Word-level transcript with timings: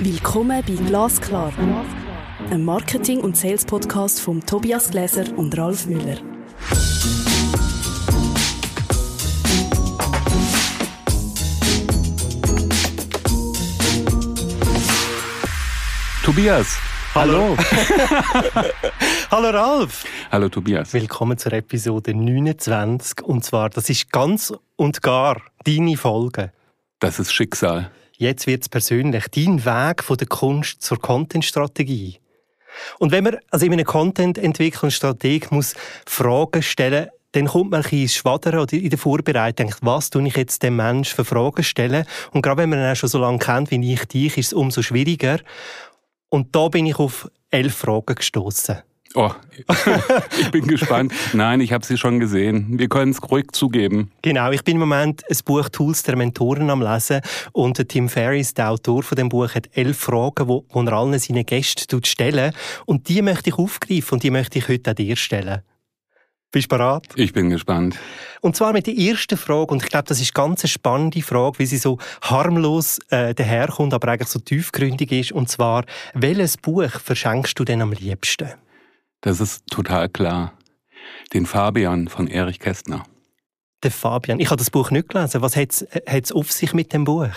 Willkommen 0.00 0.62
bei 0.66 0.74
Glasklar, 0.86 1.52
einem 2.50 2.64
Marketing- 2.64 3.20
und 3.20 3.36
Sales-Podcast 3.36 4.20
von 4.20 4.40
Tobias 4.44 4.90
Gläser 4.90 5.24
und 5.36 5.56
Ralf 5.56 5.86
Müller. 5.86 6.18
Tobias, 16.24 16.76
hallo. 17.14 17.56
Hallo 19.30 19.48
Ralf. 19.56 20.04
hallo 20.32 20.48
Tobias. 20.48 20.92
Willkommen 20.92 21.38
zur 21.38 21.52
Episode 21.52 22.14
29. 22.14 23.22
Und 23.22 23.44
zwar, 23.44 23.70
das 23.70 23.88
ist 23.88 24.10
ganz 24.10 24.52
und 24.76 25.02
gar 25.02 25.40
deine 25.64 25.96
Folge. 25.96 26.52
Das 26.98 27.18
ist 27.18 27.32
Schicksal. 27.32 27.90
Jetzt 28.18 28.46
wird's 28.46 28.68
persönlich. 28.68 29.26
Dein 29.28 29.64
Weg 29.64 30.02
von 30.02 30.16
der 30.16 30.26
Kunst 30.26 30.82
zur 30.82 30.98
Content-Strategie. 30.98 32.18
Und 32.98 33.12
wenn 33.12 33.24
man 33.24 33.38
also 33.50 33.66
in 33.66 33.72
einem 33.72 33.84
Content 33.84 34.38
entwickeln 34.38 34.90
Strateg 34.90 35.52
muss 35.52 35.74
Fragen 36.06 36.62
stellen, 36.62 37.08
dann 37.32 37.46
kommt 37.46 37.70
man 37.70 37.80
ein 37.80 37.82
bisschen 37.82 38.02
ins 38.02 38.14
Schwadern 38.14 38.58
oder 38.58 38.72
in 38.72 38.88
der 38.88 38.98
Vorbereitung, 38.98 39.74
was 39.82 40.08
tue 40.08 40.26
ich 40.26 40.36
jetzt 40.36 40.62
dem 40.62 40.76
Menschen 40.76 41.16
für 41.16 41.24
Fragen 41.24 41.62
stellen? 41.62 42.06
Und 42.30 42.40
gerade 42.40 42.62
wenn 42.62 42.70
man 42.70 42.78
ihn 42.78 42.90
auch 42.90 42.96
schon 42.96 43.10
so 43.10 43.18
lange 43.18 43.38
kennt 43.38 43.70
wie 43.70 43.92
ich 43.92 44.04
dich, 44.06 44.38
ist 44.38 44.46
es 44.46 44.52
umso 44.54 44.80
schwieriger. 44.80 45.40
Und 46.30 46.56
da 46.56 46.68
bin 46.68 46.86
ich 46.86 46.98
auf 46.98 47.30
elf 47.50 47.74
Fragen 47.74 48.14
gestoßen. 48.14 48.78
Oh, 49.16 49.32
ich 50.38 50.50
bin 50.50 50.66
gespannt. 50.66 51.10
Nein, 51.32 51.62
ich 51.62 51.72
habe 51.72 51.86
sie 51.86 51.96
schon 51.96 52.20
gesehen. 52.20 52.78
Wir 52.78 52.90
können 52.90 53.12
es 53.12 53.30
ruhig 53.30 53.46
zugeben. 53.52 54.12
Genau, 54.20 54.50
ich 54.50 54.62
bin 54.62 54.74
im 54.74 54.80
Moment 54.80 55.24
ein 55.30 55.38
Buch 55.42 55.70
Tools 55.70 56.02
der 56.02 56.16
Mentoren 56.16 56.68
am 56.68 56.82
Lesen 56.82 57.22
und 57.52 57.78
der 57.78 57.88
Tim 57.88 58.10
Ferriss, 58.10 58.52
der 58.52 58.70
Autor 58.70 59.02
von 59.02 59.16
dem 59.16 59.30
Buch, 59.30 59.54
hat 59.54 59.70
elf 59.72 59.98
Fragen, 59.98 60.48
wo, 60.48 60.66
wo 60.68 60.82
er 60.82 60.92
allen 60.92 61.18
seinen 61.18 61.46
Gästen 61.46 62.04
stellen 62.04 62.52
und 62.84 63.08
die 63.08 63.22
möchte 63.22 63.48
ich 63.48 63.56
aufgreifen 63.56 64.16
und 64.16 64.22
die 64.22 64.30
möchte 64.30 64.58
ich 64.58 64.68
heute 64.68 64.90
auch 64.90 64.94
dir 64.94 65.16
stellen. 65.16 65.62
Bist 66.52 66.70
du 66.70 66.76
bereit? 66.76 67.06
Ich 67.16 67.32
bin 67.32 67.48
gespannt. 67.48 67.98
Und 68.42 68.54
zwar 68.54 68.74
mit 68.74 68.86
der 68.86 68.98
ersten 68.98 69.38
Frage, 69.38 69.72
und 69.72 69.82
ich 69.82 69.88
glaube, 69.88 70.08
das 70.08 70.20
ist 70.20 70.34
ganz 70.34 70.62
eine 70.62 70.68
spannende 70.68 71.22
Frage, 71.22 71.58
wie 71.58 71.66
sie 71.66 71.78
so 71.78 71.96
harmlos 72.20 72.98
äh, 73.08 73.34
daherkommt, 73.34 73.94
aber 73.94 74.08
eigentlich 74.08 74.28
so 74.28 74.40
tiefgründig 74.40 75.10
ist, 75.10 75.32
und 75.32 75.48
zwar, 75.48 75.86
welches 76.12 76.58
Buch 76.58 76.90
verschenkst 76.90 77.58
du 77.58 77.64
denn 77.64 77.80
am 77.80 77.92
liebsten? 77.92 78.50
Das 79.20 79.40
ist 79.40 79.66
total 79.68 80.08
klar. 80.08 80.52
Den 81.32 81.46
Fabian 81.46 82.08
von 82.08 82.28
Erich 82.28 82.60
Kästner. 82.60 83.04
Der 83.82 83.90
Fabian. 83.90 84.40
Ich 84.40 84.46
habe 84.46 84.56
das 84.56 84.70
Buch 84.70 84.90
nicht 84.90 85.10
gelesen. 85.10 85.42
Was 85.42 85.54
hat 85.54 85.86
es 86.04 86.32
auf 86.32 86.50
sich 86.50 86.72
mit 86.72 86.92
dem 86.92 87.04
Buch? 87.04 87.28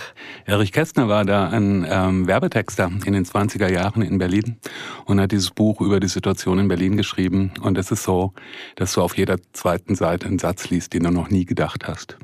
Erich 0.45 0.71
Kästner 0.71 1.09
war 1.09 1.25
da 1.25 1.49
ein 1.49 1.85
ähm, 1.89 2.27
Werbetexter 2.27 2.89
in 3.05 3.13
den 3.13 3.25
20er 3.25 3.69
Jahren 3.69 4.01
in 4.01 4.17
Berlin 4.17 4.57
und 5.05 5.19
hat 5.19 5.31
dieses 5.31 5.51
Buch 5.51 5.81
über 5.81 5.99
die 5.99 6.07
Situation 6.07 6.57
in 6.59 6.67
Berlin 6.67 6.95
geschrieben. 6.95 7.51
Und 7.61 7.77
es 7.77 7.91
ist 7.91 8.03
so, 8.03 8.33
dass 8.77 8.93
du 8.93 9.01
auf 9.01 9.17
jeder 9.17 9.37
zweiten 9.51 9.95
Seite 9.95 10.27
einen 10.27 10.39
Satz 10.39 10.69
liest, 10.69 10.93
den 10.93 11.03
du 11.03 11.11
noch 11.11 11.29
nie 11.29 11.45
gedacht 11.45 11.87
hast. 11.87 12.17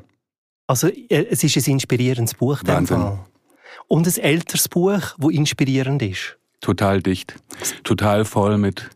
Also 0.66 0.88
äh, 0.88 1.26
es 1.30 1.44
ist 1.44 1.56
ein 1.56 1.72
inspirierendes 1.72 2.34
Buch. 2.34 2.60
Wahnsinn. 2.64 2.98
Fall. 2.98 3.26
Und 3.86 4.06
ein 4.06 4.22
älteres 4.22 4.68
Buch, 4.68 5.00
das 5.18 5.30
inspirierend 5.30 6.02
ist. 6.02 6.38
Total 6.60 7.02
dicht. 7.02 7.36
Total 7.84 8.24
voll 8.24 8.58
mit 8.58 8.90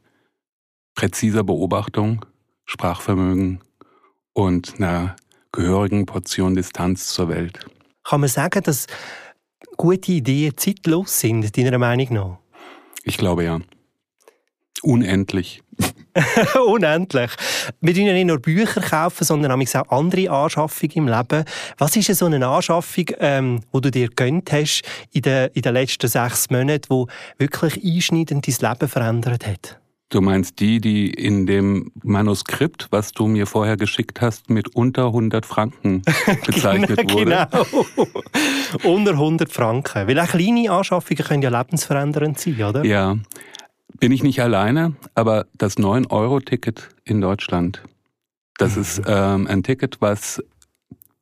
präziser 1.00 1.44
Beobachtung, 1.44 2.26
Sprachvermögen 2.66 3.60
und 4.34 4.74
einer 4.76 5.16
gehörigen 5.50 6.04
Portion 6.04 6.54
Distanz 6.54 7.06
zur 7.06 7.30
Welt. 7.30 7.58
Kann 8.04 8.20
man 8.20 8.28
sagen, 8.28 8.62
dass 8.62 8.86
gute 9.78 10.12
Ideen 10.12 10.58
zeitlos 10.58 11.18
sind, 11.18 11.56
deiner 11.56 11.78
Meinung 11.78 12.12
nach? 12.12 12.38
Ich 13.02 13.16
glaube 13.16 13.44
ja. 13.44 13.60
Unendlich. 14.82 15.62
Unendlich. 16.66 17.30
Wir 17.80 17.94
dürfen 17.94 18.06
ja 18.08 18.12
nicht 18.12 18.27
nur 18.27 18.39
Bücher 18.39 18.83
kaufen, 18.83 19.24
sondern 19.24 19.52
auch 19.52 19.89
andere 19.89 20.30
Anschaffungen 20.30 20.96
im 20.96 21.08
Leben. 21.08 21.46
Was 21.78 21.96
ist 21.96 22.14
so 22.14 22.27
eine 22.27 22.46
Anschaffung, 22.46 23.06
ähm, 23.20 23.60
wo 23.72 23.80
du 23.80 23.90
dir 23.90 24.08
gönnt 24.08 24.52
hast 24.52 24.83
in 25.12 25.22
den, 25.22 25.48
in 25.55 25.62
den 25.62 25.72
letzten 25.72 26.08
sechs 26.08 26.50
Monaten, 26.50 26.90
wo 26.90 27.06
wirklich 27.39 27.83
einschneidend 27.83 28.46
dein 28.46 28.70
Leben 28.70 28.89
verändert 28.89 29.46
hat? 29.46 29.80
Du 30.10 30.20
meinst 30.20 30.58
die, 30.58 30.80
die 30.80 31.08
in 31.08 31.46
dem 31.46 31.92
Manuskript, 32.02 32.88
was 32.90 33.12
du 33.12 33.28
mir 33.28 33.46
vorher 33.46 33.76
geschickt 33.76 34.20
hast, 34.20 34.50
mit 34.50 34.74
unter 34.74 35.06
100 35.06 35.46
Franken 35.46 36.02
bezeichnet 36.46 37.12
wurde? 37.12 37.46
Genau. 37.48 37.86
Unter 38.94 39.12
100 39.12 39.52
Franken. 39.52 40.08
Weil 40.08 40.18
auch 40.18 40.26
kleine 40.26 40.68
Anschaffungen 40.68 41.24
können 41.24 41.42
ja 41.42 41.50
lebensverändernd 41.50 42.40
sein, 42.40 42.60
oder? 42.60 42.84
Ja. 42.84 43.16
Bin 44.00 44.10
ich 44.10 44.24
nicht 44.24 44.42
alleine, 44.42 44.94
aber 45.14 45.46
das 45.56 45.76
9-Euro-Ticket 45.76 46.88
in 47.04 47.20
Deutschland, 47.20 47.82
das 48.58 48.77
ist 48.77 49.02
ähm, 49.06 49.46
ein 49.46 49.62
Ticket, 49.62 50.00
was 50.00 50.42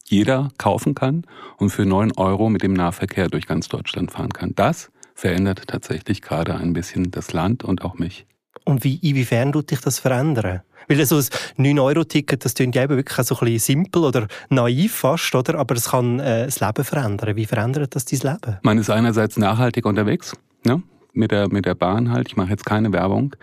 jeder 0.06 0.48
kaufen 0.56 0.94
kann 0.94 1.26
und 1.58 1.70
für 1.70 1.84
9 1.84 2.12
Euro 2.16 2.48
mit 2.48 2.62
dem 2.62 2.72
Nahverkehr 2.72 3.28
durch 3.28 3.46
ganz 3.46 3.68
Deutschland 3.68 4.12
fahren 4.12 4.32
kann. 4.32 4.54
Das 4.54 4.90
verändert 5.14 5.66
tatsächlich 5.66 6.22
gerade 6.22 6.54
ein 6.54 6.72
bisschen 6.72 7.10
das 7.10 7.32
Land 7.32 7.64
und 7.64 7.82
auch 7.82 7.94
mich. 7.94 8.24
Und 8.68 8.84
wie, 8.84 8.96
inwiefern 8.96 9.50
tut 9.50 9.70
dich 9.70 9.80
das 9.80 9.98
verändern? 9.98 10.60
Weil 10.88 11.06
so 11.06 11.16
ein 11.16 11.22
9-Euro-Ticket, 11.56 12.44
das 12.44 12.52
klingt 12.52 12.74
ja 12.74 12.82
eben 12.82 12.96
wirklich 12.96 13.26
so 13.26 13.34
ein 13.34 13.38
bisschen 13.40 13.58
simpel 13.76 14.04
oder 14.04 14.28
naiv 14.50 14.94
fast, 14.94 15.34
oder? 15.34 15.58
Aber 15.58 15.74
es 15.74 15.90
kann 15.90 16.20
äh, 16.20 16.44
das 16.44 16.60
Leben 16.60 16.84
verändern. 16.84 17.34
Wie 17.34 17.46
verändert 17.46 17.96
das 17.96 18.04
dein 18.04 18.20
Leben? 18.20 18.58
Man 18.62 18.76
ist 18.76 18.90
einerseits 18.90 19.38
nachhaltig 19.38 19.86
unterwegs, 19.86 20.34
ne? 20.66 20.82
mit 21.14 21.30
der, 21.30 21.50
mit 21.50 21.64
der 21.64 21.76
Bahn 21.76 22.12
halt. 22.12 22.28
Ich 22.28 22.36
mache 22.36 22.50
jetzt 22.50 22.66
keine 22.66 22.92
Werbung. 22.92 23.34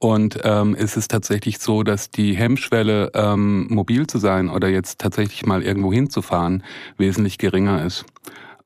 Und 0.00 0.40
ähm, 0.42 0.74
es 0.76 0.96
ist 0.96 1.12
tatsächlich 1.12 1.60
so, 1.60 1.84
dass 1.84 2.10
die 2.10 2.34
Hemmschwelle, 2.34 3.12
ähm, 3.14 3.68
mobil 3.70 4.08
zu 4.08 4.18
sein 4.18 4.50
oder 4.50 4.68
jetzt 4.68 4.98
tatsächlich 4.98 5.46
mal 5.46 5.62
irgendwo 5.62 5.92
hinzufahren, 5.92 6.64
wesentlich 6.98 7.38
geringer 7.38 7.84
ist. 7.84 8.04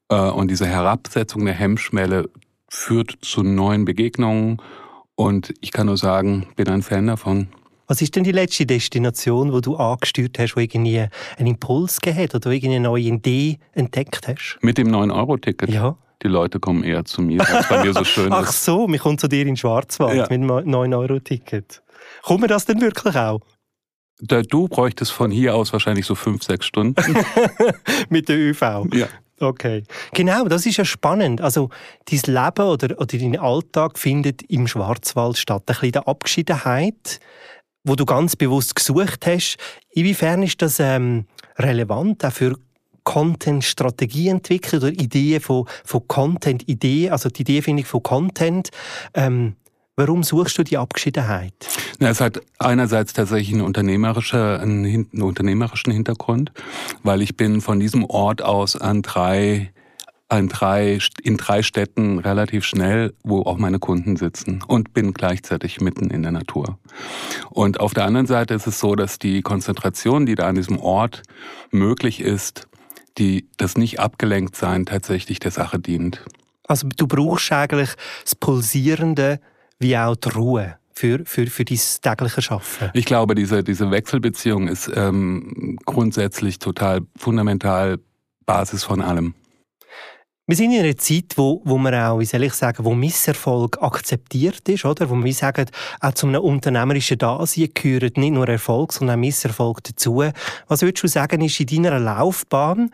Äh, 0.09 0.17
und 0.17 0.51
diese 0.51 0.67
Herabsetzung 0.67 1.45
der 1.45 1.55
Hemmschwelle 1.55 2.31
führt 2.71 3.19
zu 3.21 3.43
neuen 3.43 3.85
Begegnungen. 3.85 4.63
Und 5.17 5.55
ich 5.61 5.73
kann 5.73 5.87
nur 5.87 5.97
sagen, 5.97 6.47
bin 6.57 6.69
ein 6.69 6.83
Fan 6.83 7.07
davon. 7.07 7.49
Was 7.89 8.03
ist 8.03 8.17
denn 8.17 8.25
die 8.25 8.33
letzte 8.33 8.67
Destination, 8.67 9.53
wo 9.53 9.61
du 9.61 9.77
angesteuert 9.77 10.39
hast, 10.39 10.57
wo 10.57 10.61
irgendwie 10.61 11.07
einen 11.39 11.47
Impuls 11.49 11.99
hat 12.05 12.35
oder 12.35 12.51
irgendwie 12.51 12.75
eine 12.77 12.81
neue 12.81 13.03
Idee 13.05 13.59
entdeckt 13.73 14.27
hast? 14.27 14.59
Mit 14.61 14.77
dem 14.77 14.89
9-Euro-Ticket. 14.89 15.71
Ja. 15.71 15.97
Die 16.23 16.29
Leute 16.29 16.59
kommen 16.61 16.83
eher 16.83 17.05
zu 17.05 17.23
mir, 17.23 17.39
weil 17.41 17.61
es 17.61 17.69
bei 17.69 17.85
mir 17.85 17.93
so 17.93 18.03
schön 18.05 18.29
Ach 18.33 18.49
ist. 18.49 18.65
so, 18.65 18.89
wir 18.89 18.99
kommen 18.99 19.19
zu 19.19 19.29
dir 19.29 19.43
in 19.43 19.49
den 19.49 19.57
Schwarzwald 19.57 20.17
Ja. 20.17 20.23
mit 20.23 20.33
einem 20.33 20.51
9-Euro-Ticket. 20.51 21.83
Kommt 22.23 22.41
mir 22.41 22.49
das 22.49 22.65
denn 22.65 22.81
wirklich 22.81 23.15
auch? 23.17 23.41
Du 24.49 24.67
bräuchtest 24.67 25.13
von 25.13 25.31
hier 25.31 25.55
aus 25.55 25.73
wahrscheinlich 25.73 26.07
so 26.07 26.15
fünf, 26.15 26.43
sechs 26.43 26.67
Stunden. 26.67 26.97
mit 28.09 28.29
der 28.29 28.37
ÖV? 28.39 28.63
ja. 28.95 29.07
Okay. 29.39 29.85
Genau, 30.15 30.45
das 30.45 30.65
ist 30.65 30.79
ja 30.79 30.85
spannend. 30.85 31.41
Also, 31.41 31.69
dein 32.07 32.21
Leben 32.35 32.67
oder, 32.67 32.99
oder 32.99 33.19
dein 33.19 33.39
Alltag 33.39 33.99
findet 33.99 34.43
im 34.43 34.67
Schwarzwald 34.67 35.37
statt. 35.37 35.65
Ein 35.67 35.75
bisschen 35.75 35.93
der 35.93 36.09
Abgeschiedenheit, 36.09 37.21
wo 37.85 37.95
du 37.97 38.07
ganz 38.07 38.35
bewusst 38.37 38.75
gesucht 38.75 39.27
hast. 39.27 39.57
Inwiefern 39.91 40.43
ist 40.43 40.63
das 40.63 40.81
ähm, 40.81 41.27
relevant 41.59 42.25
auch 42.25 42.33
für 42.33 42.57
Content-Strategie 43.05 44.29
entwickeln 44.29 44.83
oder 44.83 44.93
Ideen 44.93 45.41
von, 45.41 45.67
von 45.85 46.07
Content-Ideen, 46.09 47.13
also 47.13 47.29
die 47.29 47.43
Ideenfindung 47.43 47.85
von 47.85 48.03
Content? 48.03 48.71
Ähm, 49.15 49.55
warum 49.97 50.23
suchst 50.23 50.59
du 50.59 50.63
die 50.63 50.77
Abgeschiedenheit? 50.77 51.55
Na, 51.99 52.11
es 52.11 52.21
hat 52.21 52.41
einerseits 52.59 53.15
tatsächlich 53.15 53.55
einen, 53.55 53.63
unternehmerische, 53.63 54.61
einen, 54.61 55.07
unternehmerischen 55.23 55.93
Hintergrund, 55.93 56.53
weil 57.03 57.23
ich 57.23 57.37
bin 57.37 57.61
von 57.61 57.81
diesem 57.81 58.05
Ort 58.05 58.43
aus 58.43 58.77
an 58.77 59.03
drei, 59.03 59.73
an 60.29 60.49
drei, 60.49 60.99
in 61.23 61.39
drei 61.39 61.63
Städten 61.63 62.19
relativ 62.19 62.65
schnell, 62.65 63.15
wo 63.25 63.43
auch 63.43 63.57
meine 63.57 63.79
Kunden 63.79 64.17
sitzen 64.17 64.63
und 64.67 64.93
bin 64.93 65.15
gleichzeitig 65.15 65.81
mitten 65.81 66.11
in 66.11 66.23
der 66.23 66.33
Natur. 66.33 66.79
Und 67.51 67.81
auf 67.81 67.95
der 67.95 68.05
anderen 68.05 68.27
Seite 68.27 68.55
ist 68.55 68.67
es 68.67 68.79
so, 68.79 68.95
dass 68.95 69.19
die 69.19 69.41
Konzentration, 69.41 70.27
die 70.27 70.35
da 70.35 70.47
an 70.47 70.57
diesem 70.57 70.79
Ort 70.79 71.23
möglich 71.71 72.21
ist, 72.21 72.69
die, 73.17 73.49
das 73.57 73.79
nicht 73.79 73.99
abgelenkt 73.99 74.57
sein 74.57 74.85
tatsächlich 74.85 75.39
der 75.39 75.51
Sache 75.51 75.79
dient. 75.79 76.23
Also 76.69 76.87
du 76.95 77.07
brauchst 77.07 77.51
eigentlich 77.51 77.91
das 78.25 78.35
Pulsierende 78.35 79.41
wie 79.79 79.97
auch 79.97 80.17
die 80.17 80.29
Ruhe 80.31 80.77
für, 80.95 81.21
für, 81.25 81.47
für 81.47 81.65
dein 81.65 81.79
tägliche 82.01 82.51
Arbeiten. 82.51 82.91
Ich 82.95 83.05
glaube, 83.05 83.35
diese, 83.35 83.63
diese 83.63 83.91
Wechselbeziehung 83.91 84.69
ist 84.69 84.91
ähm, 84.95 85.79
grundsätzlich 85.85 86.59
total 86.59 87.03
fundamental 87.17 87.99
Basis 88.47 88.85
von 88.85 89.03
allem. 89.03 89.35
Wir 90.49 90.55
sind 90.55 90.71
in 90.71 90.85
einer 90.85 90.97
Zeit, 90.97 91.33
wo, 91.35 91.61
wo 91.65 91.77
man 91.77 91.93
auch, 91.93 92.21
wie 92.21 92.25
soll 92.25 92.45
ich 92.45 92.53
sagen, 92.53 92.85
wo 92.85 92.95
Misserfolg 92.95 93.83
akzeptiert 93.83 94.69
ist, 94.69 94.85
oder? 94.85 95.11
Wo 95.11 95.17
wir 95.17 95.35
sagen, 95.35 95.67
auch 96.01 96.15
zu 96.15 96.29
einem 96.29 96.41
unternehmerischen 96.41 97.19
Dasein 97.19 97.69
gehören 97.75 98.13
nicht 98.15 98.31
nur 98.31 98.49
Erfolg, 98.49 98.93
sondern 98.93 99.17
auch 99.17 99.21
Misserfolg 99.21 99.83
dazu. 99.83 100.23
Was 100.69 100.83
würdest 100.83 101.03
du 101.03 101.09
sagen, 101.09 101.41
ist 101.41 101.59
in 101.59 101.83
deiner 101.83 101.99
Laufbahn 101.99 102.93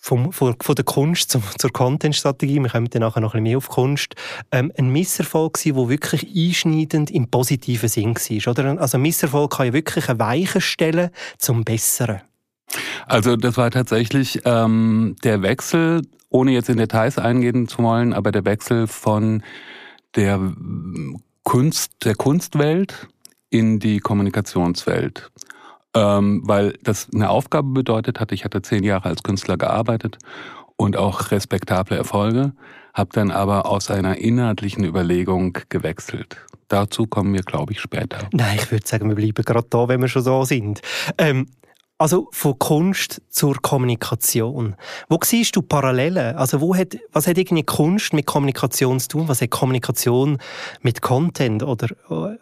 vom, 0.00 0.32
von, 0.32 0.56
von 0.60 0.74
der 0.74 0.84
Kunst 0.84 1.30
zum, 1.30 1.42
zur 1.58 1.70
Content-Strategie, 1.70 2.58
wir 2.60 2.70
kommen 2.70 2.88
dann 2.90 3.02
nachher 3.02 3.20
noch 3.20 3.34
ein 3.34 3.42
bisschen 3.42 3.42
mehr 3.44 3.58
auf 3.58 3.68
Kunst, 3.68 4.14
ähm, 4.50 4.72
ein 4.76 4.88
Misserfolg 4.90 5.64
war, 5.64 5.72
der 5.72 5.88
wirklich 5.88 6.26
einschneidend 6.34 7.10
im 7.10 7.30
positiven 7.30 7.88
Sinn 7.88 8.14
war. 8.16 8.50
Oder? 8.50 8.80
Also 8.80 8.98
ein 8.98 9.02
Misserfolg 9.02 9.52
kann 9.52 9.66
ja 9.66 9.72
wirklich 9.72 10.08
eine 10.08 10.18
Weiche 10.18 10.60
stellen 10.60 11.10
zum 11.38 11.64
Besseren. 11.64 12.22
Also 13.06 13.36
das 13.36 13.56
war 13.56 13.70
tatsächlich 13.70 14.40
ähm, 14.44 15.16
der 15.24 15.42
Wechsel, 15.42 16.02
ohne 16.28 16.52
jetzt 16.52 16.68
in 16.68 16.78
Details 16.78 17.18
eingehen 17.18 17.68
zu 17.68 17.82
wollen, 17.82 18.12
aber 18.12 18.32
der 18.32 18.44
Wechsel 18.44 18.86
von 18.86 19.42
der 20.14 20.52
Kunst, 21.42 21.92
der 22.04 22.14
Kunstwelt 22.14 23.08
in 23.50 23.80
die 23.80 23.98
Kommunikationswelt 23.98 25.30
ähm, 25.94 26.42
weil 26.44 26.74
das 26.82 27.08
eine 27.12 27.30
Aufgabe 27.30 27.68
bedeutet 27.70 28.20
hat. 28.20 28.32
Ich 28.32 28.44
hatte 28.44 28.62
zehn 28.62 28.84
Jahre 28.84 29.08
als 29.08 29.22
Künstler 29.22 29.56
gearbeitet 29.56 30.18
und 30.76 30.96
auch 30.96 31.30
respektable 31.30 31.96
Erfolge, 31.96 32.52
habe 32.94 33.10
dann 33.12 33.30
aber 33.30 33.66
aus 33.66 33.90
einer 33.90 34.18
inhaltlichen 34.18 34.84
Überlegung 34.84 35.56
gewechselt. 35.68 36.36
Dazu 36.68 37.06
kommen 37.06 37.34
wir, 37.34 37.42
glaube 37.42 37.72
ich, 37.72 37.80
später. 37.80 38.28
Nein, 38.32 38.56
ich 38.60 38.70
würde 38.70 38.86
sagen, 38.86 39.08
wir 39.08 39.16
bleiben 39.16 39.44
gerade 39.44 39.66
da, 39.68 39.88
wenn 39.88 40.00
wir 40.00 40.08
schon 40.08 40.22
so 40.22 40.44
sind. 40.44 40.80
Ähm, 41.18 41.48
also 42.00 42.28
von 42.32 42.58
Kunst 42.58 43.20
zur 43.28 43.56
Kommunikation. 43.60 44.74
Wo 45.10 45.18
siehst 45.22 45.54
du 45.54 45.60
Parallelen? 45.60 46.34
Also 46.34 46.62
wo 46.62 46.74
hat, 46.74 46.96
was 47.12 47.26
hat 47.26 47.36
irgendwie 47.36 47.62
Kunst 47.62 48.14
mit 48.14 48.24
Kommunikation 48.24 48.98
zu 48.98 49.08
tun? 49.08 49.28
Was 49.28 49.42
hat 49.42 49.50
Kommunikation 49.50 50.38
mit 50.80 51.02
Content 51.02 51.62
oder, 51.62 51.88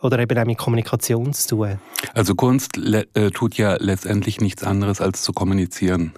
oder 0.00 0.18
eben 0.20 0.38
auch 0.38 0.44
mit 0.44 0.58
Kommunikation 0.58 1.32
zu 1.32 1.48
tun? 1.48 1.78
Also 2.14 2.36
Kunst 2.36 2.78
äh, 2.78 3.30
tut 3.32 3.56
ja 3.56 3.76
letztendlich 3.80 4.40
nichts 4.40 4.62
anderes 4.62 5.00
als 5.00 5.22
zu 5.22 5.32
kommunizieren. 5.32 6.12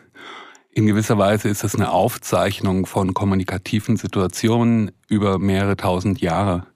In 0.72 0.84
gewisser 0.84 1.16
Weise 1.16 1.48
ist 1.48 1.64
es 1.64 1.74
eine 1.74 1.92
Aufzeichnung 1.92 2.84
von 2.84 3.14
kommunikativen 3.14 3.96
Situationen 3.96 4.92
über 5.08 5.38
mehrere 5.38 5.78
tausend 5.78 6.20
Jahre 6.20 6.66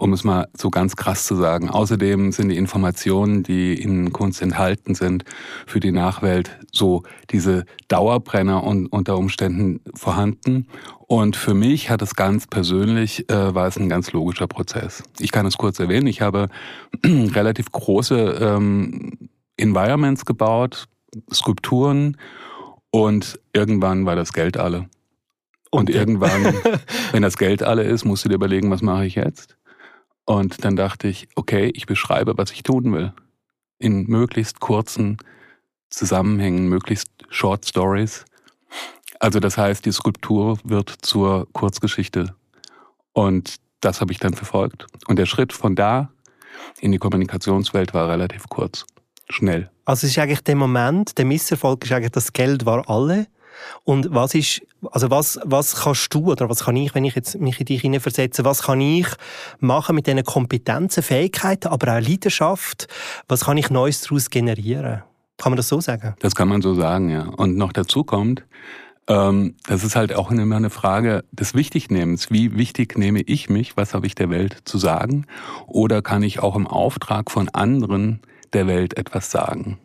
um 0.00 0.14
es 0.14 0.24
mal 0.24 0.48
so 0.56 0.70
ganz 0.70 0.96
krass 0.96 1.26
zu 1.26 1.36
sagen. 1.36 1.68
Außerdem 1.68 2.32
sind 2.32 2.48
die 2.48 2.56
Informationen, 2.56 3.42
die 3.42 3.74
in 3.74 4.14
Kunst 4.14 4.40
enthalten 4.40 4.94
sind, 4.94 5.24
für 5.66 5.78
die 5.78 5.92
Nachwelt 5.92 6.58
so 6.72 7.02
diese 7.28 7.66
Dauerbrenner 7.88 8.64
und 8.64 8.86
unter 8.86 9.18
Umständen 9.18 9.80
vorhanden. 9.94 10.68
Und 11.00 11.36
für 11.36 11.52
mich 11.52 11.90
hat 11.90 12.00
es 12.00 12.14
ganz 12.14 12.46
persönlich, 12.46 13.28
äh, 13.28 13.54
war 13.54 13.66
es 13.66 13.76
ein 13.76 13.90
ganz 13.90 14.12
logischer 14.12 14.46
Prozess. 14.46 15.02
Ich 15.18 15.32
kann 15.32 15.44
es 15.44 15.58
kurz 15.58 15.78
erwähnen, 15.78 16.06
ich 16.06 16.22
habe 16.22 16.48
relativ 17.04 17.70
große 17.70 18.38
ähm, 18.40 19.28
Environments 19.58 20.24
gebaut, 20.24 20.88
Skulpturen 21.30 22.16
und 22.90 23.38
irgendwann 23.52 24.06
war 24.06 24.16
das 24.16 24.32
Geld 24.32 24.56
alle. 24.56 24.88
Und, 25.70 25.88
und 25.88 25.90
irgendwann, 25.90 26.54
wenn 27.12 27.22
das 27.22 27.36
Geld 27.36 27.62
alle 27.62 27.82
ist, 27.82 28.06
musst 28.06 28.24
du 28.24 28.30
dir 28.30 28.36
überlegen, 28.36 28.70
was 28.70 28.80
mache 28.80 29.04
ich 29.04 29.16
jetzt? 29.16 29.58
Und 30.24 30.64
dann 30.64 30.76
dachte 30.76 31.08
ich, 31.08 31.28
okay, 31.34 31.70
ich 31.74 31.86
beschreibe, 31.86 32.36
was 32.36 32.52
ich 32.52 32.62
tun 32.62 32.92
will. 32.92 33.12
In 33.78 34.04
möglichst 34.04 34.60
kurzen 34.60 35.16
Zusammenhängen, 35.88 36.68
möglichst 36.68 37.08
Short 37.28 37.66
Stories. 37.66 38.24
Also 39.18 39.40
das 39.40 39.58
heißt, 39.58 39.84
die 39.84 39.92
Skulptur 39.92 40.58
wird 40.64 40.90
zur 41.02 41.48
Kurzgeschichte. 41.52 42.34
Und 43.12 43.56
das 43.80 44.00
habe 44.00 44.12
ich 44.12 44.18
dann 44.18 44.34
verfolgt. 44.34 44.86
Und 45.08 45.18
der 45.18 45.26
Schritt 45.26 45.52
von 45.52 45.74
da 45.74 46.10
in 46.80 46.92
die 46.92 46.98
Kommunikationswelt 46.98 47.94
war 47.94 48.08
relativ 48.08 48.48
kurz, 48.48 48.86
schnell. 49.28 49.70
Also 49.84 50.06
es 50.06 50.12
ist 50.12 50.18
eigentlich 50.18 50.42
der 50.42 50.56
Moment, 50.56 51.18
der 51.18 51.24
Misserfolg 51.24 51.84
ist 51.84 51.92
eigentlich, 51.92 52.12
das 52.12 52.32
Geld 52.32 52.66
war 52.66 52.88
alle. 52.88 53.26
Und 53.84 54.14
was 54.14 54.34
ist, 54.34 54.62
also 54.90 55.10
was, 55.10 55.38
was 55.44 55.76
kannst 55.76 56.12
du 56.14 56.30
oder 56.30 56.48
was 56.48 56.64
kann 56.64 56.76
ich, 56.76 56.94
wenn 56.94 57.04
ich 57.04 57.14
jetzt 57.14 57.38
mich 57.38 57.60
in 57.60 57.66
dich 57.66 57.82
hineinversetze, 57.82 58.44
was 58.44 58.62
kann 58.62 58.80
ich 58.80 59.06
machen 59.58 59.94
mit 59.94 60.06
diesen 60.06 60.24
Kompetenzen, 60.24 61.02
Fähigkeiten, 61.02 61.68
aber 61.68 61.96
auch 61.96 62.00
Leidenschaft? 62.00 62.88
Was 63.28 63.44
kann 63.44 63.56
ich 63.56 63.70
Neues 63.70 64.02
daraus 64.02 64.30
generieren? 64.30 65.02
Kann 65.36 65.52
man 65.52 65.56
das 65.56 65.68
so 65.68 65.80
sagen? 65.80 66.14
Das 66.20 66.34
kann 66.34 66.48
man 66.48 66.62
so 66.62 66.74
sagen, 66.74 67.10
ja. 67.10 67.22
Und 67.22 67.56
noch 67.56 67.72
dazu 67.72 68.04
kommt, 68.04 68.44
ähm, 69.08 69.56
das 69.66 69.84
ist 69.84 69.96
halt 69.96 70.14
auch 70.14 70.30
immer 70.30 70.56
eine 70.56 70.70
Frage 70.70 71.24
des 71.32 71.54
Wichtignehmens. 71.54 72.30
Wie 72.30 72.56
wichtig 72.56 72.98
nehme 72.98 73.20
ich 73.22 73.48
mich? 73.48 73.76
Was 73.76 73.94
habe 73.94 74.06
ich 74.06 74.14
der 74.14 74.30
Welt 74.30 74.58
zu 74.64 74.78
sagen? 74.78 75.26
Oder 75.66 76.02
kann 76.02 76.22
ich 76.22 76.40
auch 76.40 76.56
im 76.56 76.66
Auftrag 76.66 77.30
von 77.30 77.48
anderen 77.48 78.20
der 78.52 78.66
Welt 78.66 78.96
etwas 78.98 79.30
sagen? 79.30 79.78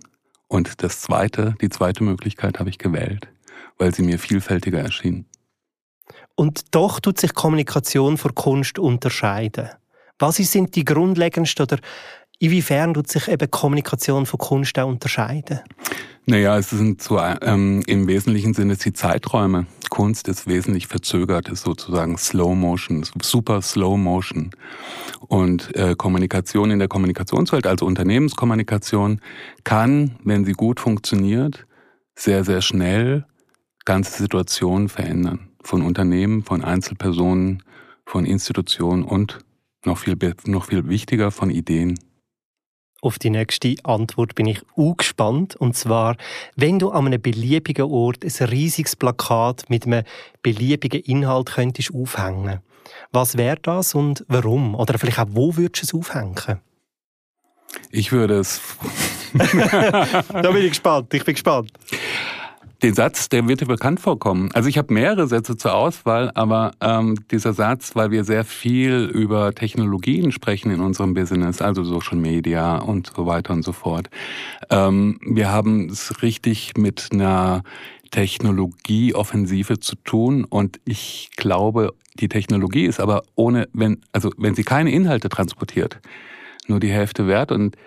Und 0.48 0.83
das 0.83 1.01
zweite, 1.01 1.56
die 1.62 1.69
zweite 1.69 2.03
Möglichkeit 2.03 2.59
habe 2.59 2.69
ich 2.69 2.77
gewählt 2.77 3.30
weil 3.77 3.94
sie 3.94 4.04
mir 4.04 4.19
vielfältiger 4.19 4.80
erschien. 4.80 5.25
Und 6.36 6.75
doch 6.75 7.00
tut 7.00 7.19
sich 7.19 7.33
Kommunikation 7.33 8.18
von 8.18 8.36
Kunst 8.36 8.77
unterscheiden. 8.77 9.69
Was 10.19 10.38
sind 10.38 10.75
die 10.75 10.86
grundlegendsten 10.86 11.63
oder 11.63 11.80
inwiefern 12.39 12.94
tut 12.94 13.10
sich 13.10 13.27
eben 13.27 13.50
Kommunikation 13.50 14.25
von 14.25 14.38
Kunst 14.38 14.77
auch 14.80 14.88
unterscheiden? 14.88 15.62
Naja, 16.27 16.57
es 16.57 16.72
sind 16.72 17.04
so 17.04 17.19
ähm, 17.19 17.83
im 17.86 18.07
wesentlichen 18.07 18.56
Sinne 18.56 18.75
die 18.75 18.94
Zeiträume. 18.94 19.68
Kunst 19.89 20.27
ist 20.27 20.48
wesentlich 20.48 20.88
verzögert, 20.88 21.50
ist 21.50 21.62
sozusagen 21.62 22.18
Slow 22.18 22.56
Motion, 22.56 23.06
super 23.22 23.62
Slow 23.62 23.95
Motion. 23.95 24.50
Und 25.27 25.75
äh, 25.75 25.95
Kommunikation 25.95 26.72
in 26.72 26.80
der 26.80 26.88
Kommunikationswelt, 26.88 27.68
also 27.68 27.86
Unternehmenskommunikation, 27.86 29.22
kann, 29.63 30.18
wenn 30.24 30.45
sie 30.45 30.54
gut 30.54 30.80
funktioniert, 30.80 31.68
sehr, 32.16 32.44
sehr 32.44 32.62
schnell 32.62 33.25
ganze 33.85 34.23
Situationen 34.23 34.89
verändern. 34.89 35.51
Von 35.63 35.81
Unternehmen, 35.81 36.43
von 36.43 36.63
Einzelpersonen, 36.63 37.63
von 38.05 38.25
Institutionen 38.25 39.03
und 39.03 39.39
noch 39.85 39.99
viel, 39.99 40.17
noch 40.45 40.65
viel 40.65 40.87
wichtiger 40.89 41.31
von 41.31 41.49
Ideen. 41.49 41.99
Auf 43.01 43.19
die 43.19 43.29
nächste 43.29 43.75
Antwort 43.83 44.33
bin 44.33 44.47
ich 44.47 44.63
auch 44.75 44.97
gespannt. 44.97 45.55
Und 45.55 45.77
zwar, 45.77 46.17
wenn 46.55 46.79
du 46.79 46.89
an 46.89 47.05
einem 47.05 47.21
beliebigen 47.21 47.85
Ort 47.85 48.23
ein 48.23 48.47
riesiges 48.47 48.95
Plakat 48.95 49.69
mit 49.69 49.85
einem 49.85 50.03
beliebigen 50.41 51.01
Inhalt 51.01 51.51
könntest 51.53 51.93
aufhängen. 51.93 52.61
Was 53.11 53.38
wäre 53.38 53.57
das 53.61 53.93
und 53.93 54.25
warum? 54.27 54.73
Oder 54.73 54.97
vielleicht 54.97 55.19
auch, 55.19 55.27
wo 55.29 55.55
würdest 55.55 55.91
du 55.91 55.99
es 55.99 56.07
aufhängen? 56.07 56.59
Ich 57.91 58.11
würde 58.11 58.39
es. 58.39 58.61
da 59.33 60.51
bin 60.51 60.63
ich 60.63 60.69
gespannt. 60.69 61.13
Ich 61.13 61.25
bin 61.25 61.35
gespannt 61.35 61.71
den 62.85 62.93
Satz, 62.93 63.29
der 63.29 63.47
wird 63.47 63.61
dir 63.61 63.65
bekannt 63.65 63.99
vorkommen. 63.99 64.51
Also 64.53 64.69
ich 64.69 64.77
habe 64.77 64.93
mehrere 64.93 65.27
Sätze 65.27 65.57
zur 65.57 65.73
Auswahl, 65.73 66.29
aber 66.35 66.73
ähm, 66.81 67.15
dieser 67.31 67.53
Satz, 67.53 67.95
weil 67.95 68.11
wir 68.11 68.24
sehr 68.24 68.45
viel 68.45 69.10
über 69.12 69.55
Technologien 69.55 70.31
sprechen 70.31 70.69
in 70.69 70.81
unserem 70.81 71.15
Business, 71.15 71.63
also 71.63 71.83
Social 71.83 72.17
Media 72.17 72.77
und 72.77 73.12
so 73.15 73.25
weiter 73.25 73.53
und 73.53 73.63
so 73.63 73.71
fort. 73.71 74.12
Ähm, 74.69 75.19
wir 75.25 75.51
haben 75.51 75.89
es 75.89 76.21
richtig 76.21 76.77
mit 76.77 77.10
einer 77.12 77.63
Technologieoffensive 78.12 79.79
zu 79.79 79.95
tun 79.95 80.43
und 80.43 80.79
ich 80.86 81.31
glaube, 81.38 81.91
die 82.19 82.29
Technologie 82.29 82.86
ist 82.86 83.00
aber 83.00 83.24
ohne, 83.33 83.67
wenn, 83.74 84.01
also 84.12 84.29
wenn 84.38 84.53
sie 84.53 84.63
keine 84.63 84.91
Inhalte 84.91 85.29
transportiert, 85.29 86.00
nur 86.67 86.79
die 86.79 86.91
Hälfte 86.91 87.25
wert 87.25 87.51
und 87.51 87.77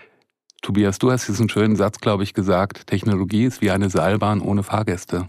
Tobias, 0.63 0.99
du 0.99 1.11
hast 1.11 1.29
diesen 1.29 1.49
schönen 1.49 1.77
Satz, 1.77 1.99
glaube 1.99 2.25
ich, 2.25 2.35
gesagt, 2.35 2.87
Technologie 2.87 3.45
ist 3.45 3.61
wie 3.61 3.71
eine 3.71 3.91
Seilbahn 3.91 4.41
ohne 4.41 4.63
Fahrgäste. 4.63 5.29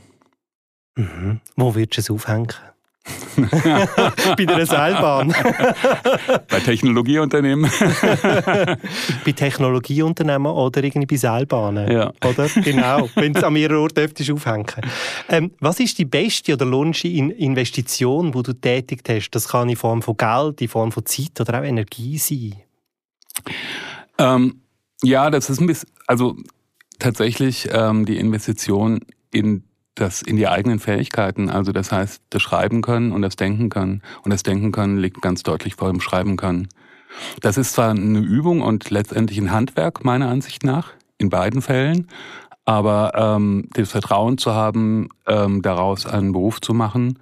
Mhm. 0.96 1.40
Wo 1.56 1.76
würdest 1.76 2.10
du 2.10 2.16
es 2.16 2.22
aufhängen? 2.22 2.54
Bei 4.38 4.46
der 4.46 4.66
Seilbahn. 4.66 5.30
bei 6.48 6.60
Technologieunternehmen. 6.60 7.72
bei 9.26 9.32
Technologieunternehmen 9.32 10.52
oder 10.52 10.84
irgendwie 10.84 11.06
bei 11.06 11.16
Seilbahnen. 11.16 11.92
Ja. 11.92 12.12
Oder? 12.24 12.48
Genau. 12.48 13.10
Wenn 13.16 13.34
du 13.34 13.46
an 13.46 13.54
mehreren 13.54 13.78
Orten 13.78 13.96
dürftest 13.96 14.30
aufhängen. 14.32 14.68
Ähm, 15.30 15.52
was 15.60 15.80
ist 15.80 15.98
die 15.98 16.06
beste 16.06 16.54
oder 16.54 16.66
lohnste 16.66 17.08
Investition, 17.08 18.32
die 18.32 18.44
du 18.44 18.54
tätigt 18.54 19.10
hast? 19.10 19.32
Das 19.32 19.48
kann 19.48 19.70
in 19.70 19.76
Form 19.76 20.02
von 20.02 20.18
Geld, 20.18 20.62
in 20.62 20.68
Form 20.68 20.92
von 20.92 21.06
Zeit 21.06 21.40
oder 21.40 21.60
auch 21.60 21.64
Energie 21.64 22.18
sein. 22.18 22.56
Ähm, 24.18 24.62
ja, 25.04 25.30
das 25.30 25.50
ist 25.50 25.60
ein 25.60 25.68
bisschen, 25.68 25.90
also 26.08 26.36
tatsächlich 27.00 27.70
ähm, 27.72 28.06
die 28.06 28.18
Investition 28.18 29.00
in 29.32 29.64
das 29.96 30.22
in 30.22 30.38
die 30.38 30.48
eigenen 30.48 30.80
Fähigkeiten, 30.80 31.50
also 31.50 31.72
das 31.72 31.92
heißt, 31.92 32.22
das 32.30 32.42
Schreiben 32.42 32.82
können 32.82 33.12
und 33.12 33.22
das 33.22 33.36
Denken 33.36 33.70
können. 33.70 34.02
Und 34.24 34.32
das 34.32 34.44
Denken 34.44 34.72
können 34.72 34.98
liegt 34.98 35.22
ganz 35.22 35.44
deutlich 35.44 35.76
vor 35.76 35.92
dem 35.92 36.00
Schreiben 36.00 36.38
können. 36.38 36.70
Das 37.42 37.58
ist 37.58 37.74
zwar 37.74 37.90
eine 37.90 38.20
Übung 38.20 38.62
und 38.62 38.90
letztendlich 38.90 39.40
ein 39.40 39.52
Handwerk, 39.52 40.06
meiner 40.06 40.30
Ansicht 40.30 40.64
nach, 40.64 40.94
in 41.18 41.30
beiden 41.30 41.62
Fällen, 41.62 42.08
aber 42.66 43.12
ähm, 43.16 43.68
das 43.74 43.92
Vertrauen 43.92 44.38
zu 44.38 44.54
haben, 44.54 45.10
ähm, 45.28 45.62
daraus 45.62 46.06
einen 46.06 46.32
Beruf 46.32 46.62
zu 46.62 46.74
machen, 46.74 47.20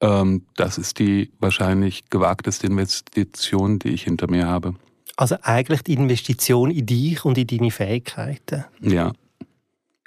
ähm, 0.00 0.46
das 0.56 0.78
ist 0.78 0.98
die 0.98 1.32
wahrscheinlich 1.40 2.10
gewagteste 2.10 2.66
Investition, 2.66 3.78
die 3.78 3.88
ich 3.88 4.04
hinter 4.04 4.30
mir 4.30 4.46
habe. 4.46 4.74
Also 5.20 5.36
eigentlich 5.42 5.82
die 5.82 5.92
Investition 5.92 6.70
in 6.70 6.86
dich 6.86 7.26
und 7.26 7.36
in 7.36 7.46
deine 7.46 7.70
Fähigkeiten. 7.70 8.64
Ja. 8.80 9.12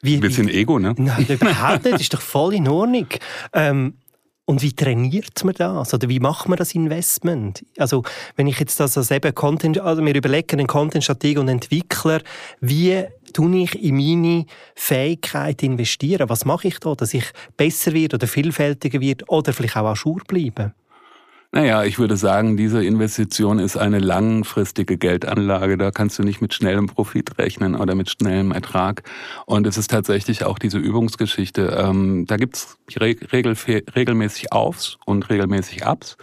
Wie, 0.01 0.15
Ein 0.15 0.22
bisschen 0.22 0.48
wie, 0.48 0.53
Ego, 0.53 0.79
ne? 0.79 0.96
Nein, 0.98 1.27
überhaupt 1.29 1.84
nicht. 1.84 1.93
Das 1.93 2.01
ist 2.01 2.15
doch 2.15 2.22
voll 2.22 2.55
in 2.55 2.67
Ordnung. 2.67 3.05
Ähm, 3.53 3.93
und 4.46 4.63
wie 4.63 4.74
trainiert 4.74 5.43
man 5.43 5.53
das? 5.53 5.93
Oder 5.93 6.10
wie 6.10 6.20
macht 6.20 6.50
man 6.50 6.58
das 6.58 6.74
Investment? 6.74 7.63
Also, 7.77 8.01
wenn 8.38 8.48
ich 8.48 8.60
jetzt 8.60 8.79
das 8.79 8.98
als 8.98 9.12
eben 9.12 9.36
Content, 9.36 9.77
also 9.77 10.01
mir 10.01 10.15
überlege, 10.15 10.53
einen 10.53 10.65
Content-Strateg 10.65 11.38
und 11.38 11.48
Entwickler, 11.48 12.20
wie 12.60 13.03
tue 13.34 13.55
ich 13.58 13.84
in 13.84 13.96
meine 13.96 14.46
Fähigkeit 14.74 15.62
investieren? 15.62 16.27
Was 16.27 16.43
mache 16.43 16.70
ich 16.70 16.79
da, 16.79 16.96
dass 16.96 17.13
ich 17.13 17.25
besser 17.55 17.93
wird 17.93 18.15
oder 18.15 18.25
vielfältiger 18.25 19.00
wird 19.00 19.29
oder 19.29 19.53
vielleicht 19.53 19.77
auch 19.77 19.96
Schur 19.96 20.24
bleiben? 20.27 20.74
Naja, 21.55 21.83
ich 21.83 22.00
würde 22.00 22.17
sagen, 22.17 22.57
diese 22.57 22.83
Investition 22.83 23.60
ist 23.60 23.77
eine 23.77 24.00
langfristige 24.00 24.98
Geldanlage. 24.98 25.77
Da 25.77 25.91
kannst 25.91 26.17
du 26.17 26.24
nicht 26.24 26.41
mit 26.41 26.51
schnellem 26.55 26.88
Profit 26.88 27.38
rechnen 27.38 27.75
oder 27.75 27.93
mit 27.93 28.10
schnellem 28.10 28.51
Ertrag. 28.51 29.03
Und 29.45 29.67
es 29.67 29.77
ist 29.77 29.91
tatsächlich 29.91 30.45
auch 30.45 30.57
diese 30.57 30.79
Übungsgeschichte. 30.79 31.77
Ähm, 31.79 32.25
da 32.25 32.38
gibt's 32.38 32.79
regel 33.00 33.55
regelmäßig 33.95 34.51
Aufs 34.51 34.98
und 35.05 35.29
regelmäßig 35.29 35.86
Abs. 35.86 36.17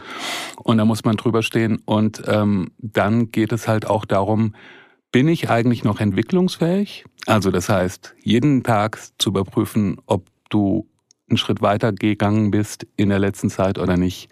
Und 0.65 0.79
da 0.79 0.85
muss 0.85 1.05
man 1.05 1.17
drüber 1.17 1.45
stehen. 1.45 1.79
Und 1.85 2.25
ähm, 2.27 2.73
dann 2.79 3.31
geht 3.31 3.53
es 3.53 3.69
halt 3.69 3.87
auch 3.87 4.07
darum, 4.07 4.57
bin 5.13 5.29
ich 5.29 5.49
eigentlich 5.49 5.85
noch 5.85 6.01
entwicklungsfähig? 6.01 7.05
Also 7.27 7.53
das 7.53 7.69
heißt, 7.69 8.17
jeden 8.21 8.65
Tag 8.65 8.99
zu 9.19 9.31
überprüfen, 9.31 9.99
ob 10.07 10.27
du 10.49 10.89
einen 11.29 11.37
Schritt 11.37 11.63
weiter 11.63 11.93
gegangen 11.93 12.51
bist 12.51 12.89
in 12.97 13.11
der 13.11 13.21
letzten 13.21 13.49
Zeit 13.49 13.79
oder 13.79 13.97
nicht. 13.97 14.29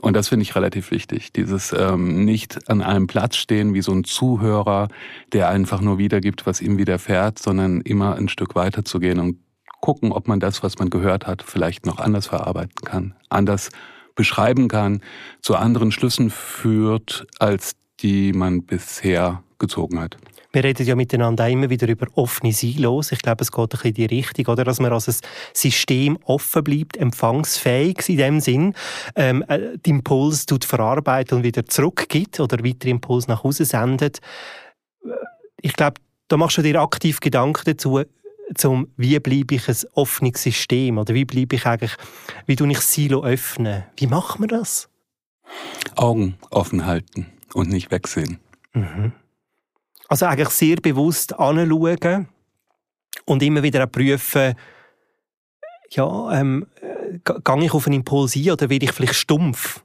Und 0.00 0.14
das 0.14 0.28
finde 0.28 0.44
ich 0.44 0.54
relativ 0.54 0.90
wichtig. 0.90 1.32
Dieses 1.32 1.72
ähm, 1.72 2.24
nicht 2.24 2.70
an 2.70 2.82
einem 2.82 3.06
Platz 3.06 3.36
stehen 3.36 3.74
wie 3.74 3.82
so 3.82 3.92
ein 3.92 4.04
Zuhörer, 4.04 4.88
der 5.32 5.48
einfach 5.48 5.80
nur 5.80 5.98
wiedergibt, 5.98 6.46
was 6.46 6.60
ihm 6.60 6.78
widerfährt, 6.78 7.38
sondern 7.38 7.80
immer 7.82 8.16
ein 8.16 8.28
Stück 8.28 8.54
weiter 8.54 8.84
zu 8.84 8.98
gehen 8.98 9.18
und 9.18 9.38
gucken, 9.80 10.12
ob 10.12 10.28
man 10.28 10.40
das, 10.40 10.62
was 10.62 10.78
man 10.78 10.90
gehört 10.90 11.26
hat, 11.26 11.42
vielleicht 11.42 11.86
noch 11.86 11.98
anders 11.98 12.26
verarbeiten 12.26 12.84
kann, 12.84 13.14
anders 13.28 13.70
beschreiben 14.14 14.68
kann, 14.68 15.00
zu 15.40 15.56
anderen 15.56 15.92
Schlüssen 15.92 16.30
führt, 16.30 17.26
als 17.38 17.72
die 18.00 18.32
man 18.32 18.62
bisher 18.62 19.42
gezogen 19.58 20.00
hat. 20.00 20.16
Wir 20.52 20.64
reden 20.64 20.86
ja 20.86 20.96
miteinander 20.96 21.48
immer 21.48 21.70
wieder 21.70 21.88
über 21.88 22.06
offene 22.14 22.52
Silos. 22.52 23.12
Ich 23.12 23.20
glaube, 23.20 23.42
es 23.42 23.52
geht 23.52 23.62
ein 23.62 23.68
bisschen 23.68 23.88
in 23.88 23.94
die 23.94 24.06
Richtung, 24.06 24.46
oder? 24.46 24.64
dass 24.64 24.80
man 24.80 24.92
als 24.92 25.08
ein 25.08 25.14
System 25.52 26.18
offen 26.24 26.64
bleibt, 26.64 26.96
empfangsfähig 26.96 28.08
in 28.08 28.16
dem 28.16 28.40
Sinn, 28.40 28.74
ähm, 29.14 29.44
äh, 29.48 29.78
den 29.78 29.96
Impuls 29.96 30.46
tut 30.46 30.64
verarbeitet 30.64 31.32
und 31.34 31.42
wieder 31.44 31.66
zurückgibt 31.66 32.40
oder 32.40 32.64
weitere 32.64 32.90
Impuls 32.90 33.28
nach 33.28 33.44
Hause 33.44 33.64
sendet. 33.64 34.18
Äh, 35.04 35.10
ich 35.62 35.74
glaube, 35.74 36.00
da 36.28 36.36
machst 36.36 36.58
du 36.58 36.62
dir 36.62 36.80
aktiv 36.80 37.20
Gedanken 37.20 37.62
dazu, 37.64 38.02
zum, 38.54 38.88
wie 38.96 39.18
bleibe 39.20 39.54
ich 39.54 39.68
ein 39.68 39.76
offenes 39.94 40.42
System 40.42 40.98
oder 40.98 41.14
wie 41.14 41.24
bleibe 41.24 41.56
ich 41.56 41.66
eigentlich, 41.66 41.96
wie 42.46 42.56
tue 42.56 42.70
ich 42.70 42.80
Silo 42.80 43.22
öffnen? 43.24 43.84
Wie 43.96 44.06
macht 44.06 44.40
man 44.40 44.48
das? 44.48 44.88
Augen 45.96 46.36
offen 46.50 46.86
halten 46.86 47.26
und 47.54 47.68
nicht 47.68 47.90
wegsehen. 47.90 48.38
Mhm. 48.72 49.12
Also 50.10 50.26
eigentlich 50.26 50.48
sehr 50.48 50.76
bewusst 50.76 51.38
anschauen 51.38 52.28
und 53.26 53.42
immer 53.44 53.62
wieder 53.62 53.84
auch 53.84 53.92
prüfen, 53.92 54.56
ja, 55.92 56.32
ähm, 56.32 56.66
gehe 57.24 57.64
ich 57.64 57.72
auf 57.72 57.86
einen 57.86 58.00
Impuls 58.00 58.34
ein 58.34 58.50
oder 58.50 58.68
werde 58.68 58.86
ich 58.86 58.92
vielleicht 58.92 59.14
stumpf 59.14 59.84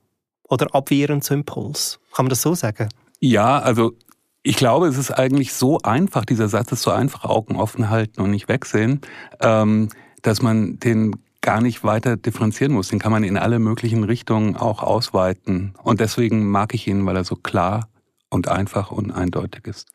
oder 0.50 0.74
abwehrend 0.74 1.24
zum 1.24 1.38
Impuls? 1.38 2.00
Kann 2.12 2.26
man 2.26 2.32
das 2.32 2.42
so 2.42 2.56
sagen? 2.56 2.90
Ja, 3.20 3.60
also 3.60 3.94
ich 4.42 4.56
glaube, 4.56 4.88
es 4.88 4.98
ist 4.98 5.12
eigentlich 5.12 5.54
so 5.54 5.78
einfach, 5.84 6.26
dieser 6.26 6.50
Satz 6.50 6.72
ist 6.72 6.82
so 6.82 6.90
einfach, 6.90 7.26
Augen 7.26 7.56
offen 7.56 7.92
halten 7.92 8.22
und 8.22 8.32
nicht 8.32 8.48
wegsehen, 8.48 9.02
ähm, 9.42 9.90
dass 10.24 10.42
man 10.42 10.80
den 10.80 11.16
gar 11.42 11.62
nicht 11.62 11.84
weiter 11.84 12.18
differenzieren 12.18 12.74
muss. 12.74 12.88
Den 12.88 12.98
kann 12.98 13.12
man 13.12 13.24
in 13.24 13.38
alle 13.38 13.60
möglichen 13.60 14.04
Richtungen 14.04 14.56
auch 14.56 14.82
ausweiten. 14.82 15.76
Und 15.84 16.00
deswegen 16.00 16.50
mag 16.50 16.74
ich 16.74 16.88
ihn, 16.88 17.06
weil 17.06 17.16
er 17.16 17.24
so 17.24 17.36
klar 17.36 17.90
und 18.32 18.48
einfach 18.48 18.90
und 18.90 19.12
eindeutig 19.12 19.68
ist. 19.68 19.88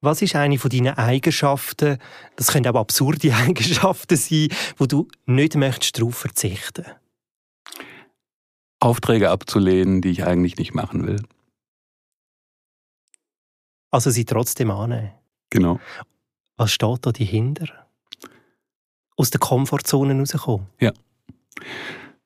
Was 0.00 0.20
ist 0.20 0.36
eine 0.36 0.58
von 0.58 0.70
deinen 0.70 0.98
Eigenschaften, 0.98 1.98
das 2.36 2.48
können 2.48 2.66
auch 2.66 2.80
absurde 2.80 3.34
Eigenschaften 3.34 4.16
sein, 4.16 4.48
wo 4.76 4.86
du 4.86 5.08
nicht 5.26 5.56
möchtest 5.56 5.98
darauf 5.98 6.16
verzichten? 6.16 6.84
Aufträge 8.80 9.30
abzulehnen, 9.30 10.02
die 10.02 10.10
ich 10.10 10.24
eigentlich 10.24 10.56
nicht 10.56 10.74
machen 10.74 11.06
will. 11.06 11.22
Also 13.90 14.10
sie 14.10 14.26
trotzdem 14.26 14.70
annehmen? 14.70 15.12
Genau. 15.48 15.80
Was 16.56 16.72
steht 16.72 17.06
da 17.06 17.12
dahinter? 17.12 17.86
Aus 19.16 19.30
der 19.30 19.40
Komfortzone 19.40 20.18
rauskommen? 20.18 20.66
Ja. 20.80 20.92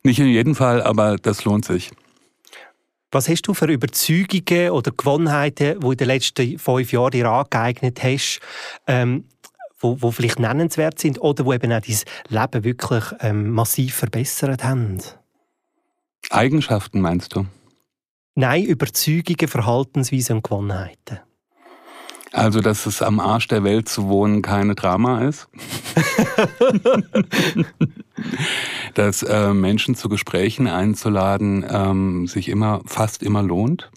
Nicht 0.02 0.18
in 0.18 0.26
jedem 0.26 0.54
Fall, 0.54 0.82
aber 0.82 1.16
das 1.16 1.44
lohnt 1.44 1.64
sich. 1.64 1.92
Was 3.10 3.28
hast 3.28 3.42
du 3.42 3.54
für 3.54 3.66
Überzeugungen 3.66 4.70
oder 4.70 4.90
Gewohnheiten, 4.90 5.74
die 5.74 5.80
du 5.80 5.90
in 5.92 5.96
den 5.96 6.06
letzten 6.08 6.58
fünf 6.58 6.92
Jahren 6.92 7.12
dir 7.12 7.30
angeeignet 7.30 8.02
hast, 8.02 8.40
ähm, 8.86 9.24
wo, 9.80 10.02
wo 10.02 10.10
vielleicht 10.10 10.38
nennenswert 10.38 10.98
sind 10.98 11.18
oder 11.20 11.46
wo 11.46 11.54
eben 11.54 11.72
auch 11.72 11.80
dein 11.80 11.96
Leben 12.28 12.64
wirklich 12.64 13.04
ähm, 13.20 13.50
massiv 13.50 13.94
verbessert 13.94 14.62
haben? 14.62 15.00
Eigenschaften 16.30 17.00
meinst 17.00 17.34
du? 17.34 17.46
Nein, 18.34 18.64
Überzeugungen, 18.64 19.48
Verhaltensweisen 19.48 20.36
und 20.36 20.44
Gewohnheiten. 20.44 21.20
Also, 22.32 22.60
dass 22.60 22.84
es 22.84 23.00
am 23.00 23.20
Arsch 23.20 23.48
der 23.48 23.64
Welt 23.64 23.88
zu 23.88 24.08
wohnen 24.08 24.42
keine 24.42 24.74
Drama 24.74 25.26
ist. 25.26 25.48
dass 28.98 29.22
äh, 29.22 29.54
Menschen 29.54 29.94
zu 29.94 30.08
Gesprächen 30.08 30.66
einzuladen 30.66 31.64
ähm, 31.70 32.26
sich 32.26 32.48
immer, 32.48 32.82
fast 32.84 33.22
immer 33.22 33.44
lohnt. 33.44 33.92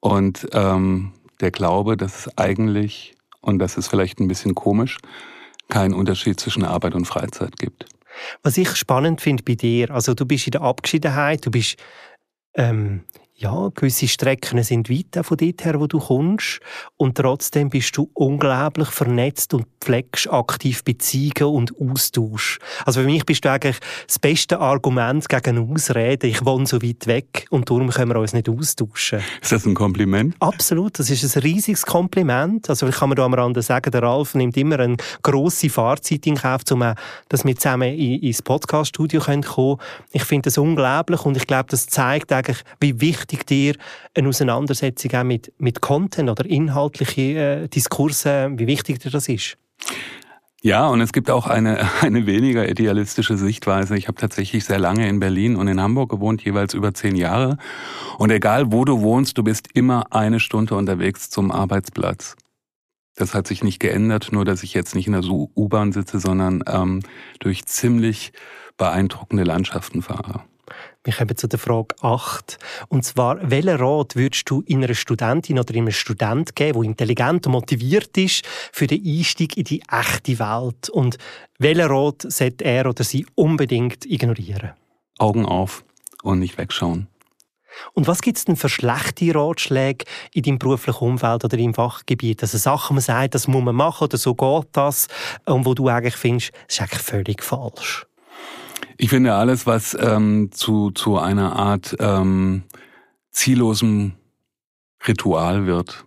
Und 0.00 0.48
ähm, 0.52 1.12
der 1.40 1.52
Glaube, 1.52 1.96
dass 1.96 2.26
es 2.26 2.38
eigentlich, 2.38 3.14
und 3.40 3.60
das 3.60 3.76
ist 3.76 3.86
vielleicht 3.86 4.18
ein 4.18 4.26
bisschen 4.26 4.56
komisch, 4.56 4.98
keinen 5.68 5.94
Unterschied 5.94 6.40
zwischen 6.40 6.64
Arbeit 6.64 6.96
und 6.96 7.04
Freizeit 7.04 7.58
gibt. 7.58 7.86
Was 8.42 8.58
ich 8.58 8.74
spannend 8.74 9.20
finde 9.20 9.44
bei 9.44 9.54
dir, 9.54 9.92
also 9.92 10.14
du 10.14 10.26
bist 10.26 10.48
in 10.48 10.52
der 10.52 10.62
Abgeschiedenheit, 10.62 11.46
du 11.46 11.52
bist 11.52 11.76
ähm, 12.54 13.04
ja, 13.38 13.68
gewisse 13.74 14.08
Strecken 14.08 14.62
sind 14.62 14.88
weit 14.88 15.24
von 15.24 15.36
dort 15.36 15.64
her, 15.64 15.78
wo 15.78 15.86
du 15.86 15.98
kommst. 15.98 16.60
Und 16.96 17.18
trotzdem 17.18 17.68
bist 17.68 17.94
du 17.96 18.10
unglaublich 18.14 18.88
vernetzt 18.88 19.52
und 19.52 19.66
pflegst 19.78 20.32
aktiv 20.32 20.82
Beziehungen 20.84 21.54
und 21.54 21.74
Austausch. 21.78 22.58
Also 22.86 23.00
für 23.00 23.06
mich 23.06 23.26
bist 23.26 23.44
du 23.44 23.50
eigentlich 23.50 23.78
das 24.06 24.18
beste 24.18 24.58
Argument 24.58 25.28
gegen 25.28 25.70
Ausreden. 25.70 26.30
Ich 26.30 26.46
wohne 26.46 26.66
so 26.66 26.80
weit 26.82 27.06
weg 27.06 27.46
und 27.50 27.68
darum 27.68 27.90
können 27.90 28.10
wir 28.10 28.20
uns 28.20 28.32
nicht 28.32 28.48
austauschen. 28.48 29.20
Ist 29.42 29.52
das 29.52 29.66
ein 29.66 29.74
Kompliment? 29.74 30.34
Absolut. 30.40 30.98
Das 30.98 31.10
ist 31.10 31.36
ein 31.36 31.42
riesiges 31.42 31.84
Kompliment. 31.84 32.70
Also 32.70 32.88
ich 32.88 32.96
kann 32.96 33.10
mir 33.10 33.16
da 33.16 33.26
am 33.26 33.34
Rande 33.34 33.60
sagen, 33.60 33.90
der 33.90 34.02
Ralf 34.02 34.34
nimmt 34.34 34.56
immer 34.56 34.80
eine 34.80 34.96
grosse 35.22 35.68
Fahrzeit 35.68 36.26
in 36.26 36.36
Kauf, 36.36 36.62
um 36.70 36.94
dass 37.28 37.44
wir 37.44 37.56
zusammen 37.56 37.94
ins 37.94 38.40
Podcaststudio 38.40 39.20
kommen 39.20 39.42
können. 39.42 39.76
Ich 40.12 40.24
finde 40.24 40.46
das 40.46 40.56
unglaublich 40.56 41.26
und 41.26 41.36
ich 41.36 41.46
glaube, 41.46 41.66
das 41.68 41.86
zeigt 41.86 42.32
eigentlich, 42.32 42.62
wie 42.80 42.98
wichtig 43.00 43.25
wichtig 43.26 43.46
dir 43.46 43.74
eine 44.14 44.28
Auseinandersetzung 44.28 45.12
auch 45.14 45.24
mit, 45.24 45.52
mit 45.58 45.80
Content 45.80 46.30
oder 46.30 46.46
inhaltlichen 46.46 47.36
äh, 47.36 47.68
Diskursen, 47.68 48.58
wie 48.58 48.66
wichtig 48.66 49.00
dir 49.00 49.10
das 49.10 49.28
ist? 49.28 49.56
Ja, 50.62 50.88
und 50.88 51.00
es 51.00 51.12
gibt 51.12 51.30
auch 51.30 51.46
eine, 51.46 51.88
eine 52.00 52.26
weniger 52.26 52.68
idealistische 52.68 53.36
Sichtweise. 53.36 53.96
Ich 53.96 54.08
habe 54.08 54.20
tatsächlich 54.20 54.64
sehr 54.64 54.78
lange 54.78 55.08
in 55.08 55.20
Berlin 55.20 55.56
und 55.56 55.68
in 55.68 55.80
Hamburg 55.80 56.10
gewohnt, 56.10 56.42
jeweils 56.44 56.74
über 56.74 56.94
zehn 56.94 57.16
Jahre. 57.16 57.58
Und 58.18 58.30
egal, 58.30 58.72
wo 58.72 58.84
du 58.84 59.00
wohnst, 59.00 59.38
du 59.38 59.42
bist 59.42 59.68
immer 59.74 60.12
eine 60.12 60.40
Stunde 60.40 60.74
unterwegs 60.74 61.30
zum 61.30 61.50
Arbeitsplatz. 61.50 62.36
Das 63.16 63.34
hat 63.34 63.46
sich 63.46 63.64
nicht 63.64 63.80
geändert, 63.80 64.28
nur 64.30 64.44
dass 64.44 64.62
ich 64.62 64.74
jetzt 64.74 64.94
nicht 64.94 65.06
in 65.06 65.14
der 65.14 65.24
U-Bahn 65.24 65.92
sitze, 65.92 66.20
sondern 66.20 66.62
ähm, 66.66 67.02
durch 67.38 67.64
ziemlich 67.64 68.32
beeindruckende 68.76 69.44
Landschaften 69.44 70.02
fahre. 70.02 70.42
Wir 71.06 71.14
kommen 71.14 71.36
zu 71.36 71.46
der 71.46 71.60
Frage 71.60 71.94
8. 72.00 72.58
Und 72.88 73.04
zwar, 73.04 73.38
welchen 73.48 73.76
Rat 73.76 74.16
würdest 74.16 74.50
du 74.50 74.64
einer 74.68 74.92
Studentin 74.92 75.56
oder 75.56 75.72
einem 75.72 75.92
Student 75.92 76.56
geben, 76.56 76.80
der 76.80 76.90
intelligent 76.90 77.46
und 77.46 77.52
motiviert 77.52 78.18
ist 78.18 78.44
für 78.72 78.88
den 78.88 79.06
Einstieg 79.06 79.56
in 79.56 79.62
die 79.62 79.82
echte 79.88 80.40
Welt? 80.40 80.88
Und 80.88 81.16
welchen 81.60 81.88
Rat 81.88 82.26
sollte 82.26 82.64
er 82.64 82.86
oder 82.86 83.04
sie 83.04 83.24
unbedingt 83.36 84.04
ignorieren? 84.04 84.72
Augen 85.18 85.46
auf 85.46 85.84
und 86.24 86.40
nicht 86.40 86.58
wegschauen. 86.58 87.06
Und 87.92 88.08
was 88.08 88.20
gibt 88.20 88.38
es 88.38 88.44
denn 88.44 88.56
für 88.56 88.68
schlechte 88.68 89.32
Ratschläge 89.32 90.06
in 90.34 90.42
deinem 90.42 90.58
beruflichen 90.58 91.04
Umfeld 91.04 91.44
oder 91.44 91.56
im 91.56 91.72
Fachgebiet? 91.72 92.42
Also 92.42 92.58
Sachen, 92.58 92.94
man 92.94 93.02
sagt, 93.02 93.36
das 93.36 93.46
muss 93.46 93.62
man 93.62 93.76
machen 93.76 94.04
oder 94.04 94.16
so 94.16 94.34
geht 94.34 94.68
das, 94.72 95.06
und 95.44 95.66
wo 95.66 95.74
du 95.74 95.86
eigentlich 95.86 96.16
findest, 96.16 96.52
das 96.66 96.74
ist 96.74 96.80
eigentlich 96.80 97.02
völlig 97.02 97.44
falsch. 97.44 98.05
Ich 98.98 99.10
finde 99.10 99.34
alles, 99.34 99.66
was 99.66 99.96
ähm, 99.98 100.50
zu, 100.52 100.90
zu 100.90 101.18
einer 101.18 101.56
Art 101.56 101.96
ähm, 101.98 102.62
ziellosem 103.30 104.12
Ritual 105.06 105.66
wird 105.66 106.04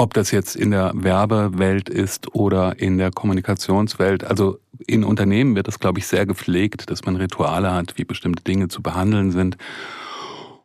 ob 0.00 0.14
das 0.14 0.30
jetzt 0.30 0.56
in 0.56 0.70
der 0.70 0.92
Werbewelt 0.94 1.90
ist 1.90 2.34
oder 2.34 2.80
in 2.80 2.96
der 2.96 3.10
Kommunikationswelt. 3.10 4.24
Also 4.24 4.58
in 4.86 5.04
Unternehmen 5.04 5.54
wird 5.54 5.68
das, 5.68 5.78
glaube 5.78 5.98
ich, 5.98 6.06
sehr 6.06 6.24
gepflegt, 6.24 6.90
dass 6.90 7.04
man 7.04 7.16
Rituale 7.16 7.70
hat, 7.70 7.98
wie 7.98 8.04
bestimmte 8.04 8.42
Dinge 8.42 8.68
zu 8.68 8.80
behandeln 8.80 9.30
sind. 9.30 9.58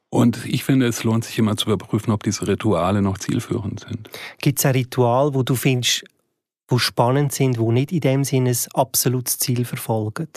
Und 0.09 0.45
ich 0.45 0.63
finde, 0.63 0.87
es 0.87 1.03
lohnt 1.03 1.25
sich 1.25 1.37
immer 1.37 1.57
zu 1.57 1.69
überprüfen, 1.69 2.13
ob 2.13 2.23
diese 2.23 2.47
Rituale 2.47 3.01
noch 3.01 3.17
zielführend 3.17 3.81
sind. 3.81 4.09
Gibt 4.39 4.59
es 4.59 4.65
ein 4.65 4.71
Ritual, 4.71 5.33
wo 5.33 5.43
du 5.43 5.55
findest, 5.55 6.05
wo 6.69 6.77
spannend 6.77 7.33
sind, 7.33 7.59
wo 7.59 7.73
nicht 7.73 7.91
in 7.91 7.99
dem 7.99 8.23
Sinne 8.23 8.51
ein 8.51 8.57
absolutes 8.73 9.37
Ziel 9.39 9.65
verfolgen? 9.65 10.29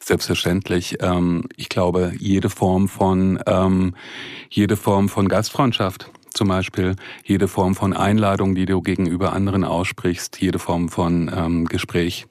Selbstverständlich. 0.00 0.96
Ähm, 1.00 1.44
ich 1.56 1.68
glaube, 1.68 2.12
jede 2.18 2.50
Form 2.50 2.88
von 2.88 3.40
ähm, 3.46 3.94
jede 4.48 4.76
Form 4.76 5.08
von 5.08 5.28
Gastfreundschaft 5.28 6.10
zum 6.34 6.48
Beispiel, 6.48 6.94
jede 7.24 7.48
Form 7.48 7.74
von 7.74 7.92
Einladung, 7.92 8.54
die 8.54 8.66
du 8.66 8.80
gegenüber 8.80 9.32
anderen 9.32 9.64
aussprichst, 9.64 10.40
jede 10.40 10.58
Form 10.58 10.88
von 10.88 11.30
ähm, 11.34 11.66
Gespräch, 11.66 12.26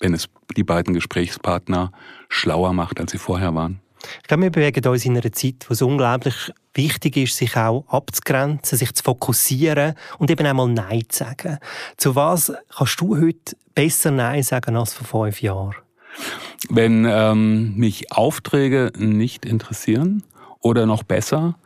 wenn 0.00 0.12
es 0.12 0.28
die 0.56 0.64
beiden 0.64 0.92
Gesprächspartner 0.92 1.92
schlauer 2.28 2.72
macht, 2.72 3.00
als 3.00 3.12
sie 3.12 3.18
vorher 3.18 3.54
waren. 3.54 3.80
Ich 4.22 4.28
glaube, 4.28 4.44
wir 4.44 4.50
bewegen 4.50 4.86
uns 4.86 5.04
in 5.04 5.16
einer 5.16 5.32
Zeit, 5.32 5.66
wo 5.68 5.72
es 5.72 5.82
unglaublich 5.82 6.52
wichtig 6.74 7.16
ist, 7.16 7.36
sich 7.36 7.56
auch 7.56 7.84
abzugrenzen, 7.88 8.76
sich 8.76 8.92
zu 8.92 9.02
fokussieren 9.02 9.94
und 10.18 10.30
eben 10.30 10.46
einmal 10.46 10.68
Nein 10.68 11.04
zu 11.08 11.24
sagen. 11.24 11.58
Zu 11.96 12.14
was 12.14 12.52
kannst 12.76 13.00
du 13.00 13.16
heute 13.16 13.56
besser 13.74 14.10
Nein 14.10 14.42
sagen 14.42 14.76
als 14.76 14.94
vor 14.94 15.24
fünf 15.24 15.40
Jahren? 15.40 15.83
Wenn 16.68 17.06
ähm, 17.08 17.76
mich 17.76 18.12
Aufträge 18.12 18.92
nicht 18.96 19.44
interessieren 19.44 20.22
oder 20.60 20.86
noch 20.86 21.02
besser, 21.02 21.56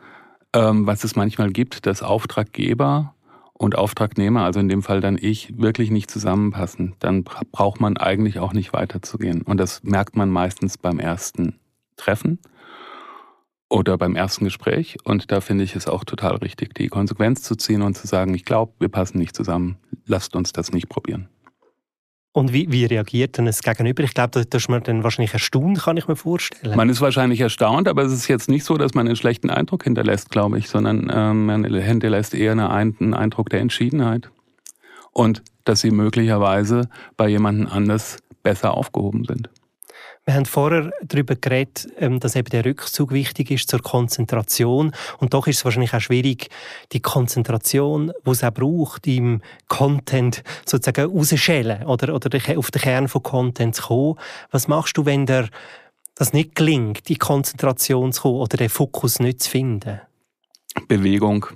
ähm, 0.53 0.87
was 0.87 1.03
es 1.03 1.15
manchmal 1.15 1.51
gibt, 1.51 1.85
dass 1.85 2.03
Auftraggeber 2.03 3.13
und 3.53 3.77
Auftragnehmer, 3.77 4.43
also 4.43 4.59
in 4.59 4.69
dem 4.69 4.81
Fall 4.83 5.01
dann 5.01 5.17
ich, 5.19 5.57
wirklich 5.57 5.91
nicht 5.91 6.09
zusammenpassen, 6.09 6.95
dann 6.99 7.23
braucht 7.23 7.81
man 7.81 7.97
eigentlich 7.97 8.39
auch 8.39 8.53
nicht 8.53 8.73
weiterzugehen. 8.73 9.41
Und 9.41 9.57
das 9.57 9.83
merkt 9.83 10.15
man 10.15 10.29
meistens 10.29 10.77
beim 10.77 10.99
ersten 10.99 11.59
Treffen 11.97 12.39
oder 13.69 13.97
beim 13.97 14.15
ersten 14.15 14.45
Gespräch. 14.45 14.97
Und 15.03 15.31
da 15.31 15.41
finde 15.41 15.65
ich 15.65 15.75
es 15.75 15.87
auch 15.87 16.03
total 16.03 16.37
richtig, 16.37 16.73
die 16.73 16.87
Konsequenz 16.87 17.43
zu 17.43 17.55
ziehen 17.55 17.81
und 17.81 17.97
zu 17.97 18.07
sagen, 18.07 18.33
ich 18.33 18.45
glaube, 18.45 18.73
wir 18.79 18.89
passen 18.89 19.19
nicht 19.19 19.35
zusammen, 19.35 19.77
lasst 20.05 20.35
uns 20.35 20.53
das 20.53 20.71
nicht 20.71 20.89
probieren. 20.89 21.27
Und 22.31 22.53
wie, 22.53 22.71
wie 22.71 22.85
reagiert 22.85 23.37
dann 23.37 23.45
das 23.45 23.63
Gegenüber? 23.63 24.03
Ich 24.03 24.13
glaube, 24.13 24.45
da 24.45 24.57
ist 24.57 24.69
man 24.69 24.83
dann 24.83 25.03
wahrscheinlich 25.03 25.33
erstaunt, 25.33 25.79
kann 25.79 25.97
ich 25.97 26.07
mir 26.07 26.15
vorstellen. 26.15 26.75
Man 26.75 26.89
ist 26.89 27.01
wahrscheinlich 27.01 27.41
erstaunt, 27.41 27.87
aber 27.87 28.03
es 28.03 28.13
ist 28.13 28.27
jetzt 28.27 28.49
nicht 28.49 28.63
so, 28.65 28.77
dass 28.77 28.93
man 28.93 29.07
einen 29.07 29.15
schlechten 29.15 29.49
Eindruck 29.49 29.83
hinterlässt, 29.83 30.29
glaube 30.29 30.59
ich, 30.59 30.69
sondern 30.69 31.11
ähm, 31.13 31.45
man 31.47 31.63
hinterlässt 31.65 32.35
eher 32.35 32.51
einen 32.51 33.13
Eindruck 33.13 33.49
der 33.49 33.61
Entschiedenheit. 33.61 34.29
Und 35.11 35.43
dass 35.65 35.81
sie 35.81 35.91
möglicherweise 35.91 36.87
bei 37.17 37.27
jemandem 37.27 37.67
anders 37.67 38.17
besser 38.43 38.75
aufgehoben 38.75 39.25
sind. 39.25 39.49
Wir 40.29 40.35
haben 40.35 40.45
vorher 40.45 40.91
darüber 41.01 41.33
geredet, 41.33 41.87
ähm, 41.97 42.19
dass 42.19 42.35
eben 42.35 42.51
der 42.51 42.63
Rückzug 42.63 43.11
wichtig 43.11 43.49
ist 43.49 43.67
zur 43.67 43.81
Konzentration. 43.81 44.91
Und 45.17 45.33
doch 45.33 45.47
ist 45.47 45.57
es 45.57 45.65
wahrscheinlich 45.65 45.95
auch 45.95 46.01
schwierig, 46.01 46.49
die 46.91 46.99
Konzentration, 46.99 48.11
die 48.23 48.29
es 48.29 48.43
auch 48.43 48.53
braucht, 48.53 49.07
im 49.07 49.41
Content 49.69 50.43
sozusagen 50.67 51.11
rausschälen 51.11 51.83
oder, 51.87 52.13
oder 52.13 52.29
auf 52.59 52.69
den 52.69 52.79
Kern 52.79 53.07
von 53.07 53.23
Content 53.23 53.73
zu 53.73 53.81
kommen. 53.81 54.19
Was 54.51 54.67
machst 54.67 54.97
du, 54.97 55.05
wenn 55.07 55.25
der 55.25 55.49
das 56.13 56.31
nicht 56.31 56.53
gelingt, 56.53 57.09
die 57.09 57.17
Konzentration 57.17 58.13
zu 58.13 58.21
kommen 58.21 58.35
oder 58.35 58.57
den 58.57 58.69
Fokus 58.69 59.19
nicht 59.19 59.41
zu 59.41 59.49
finden? 59.49 59.99
Bewegung, 60.87 61.47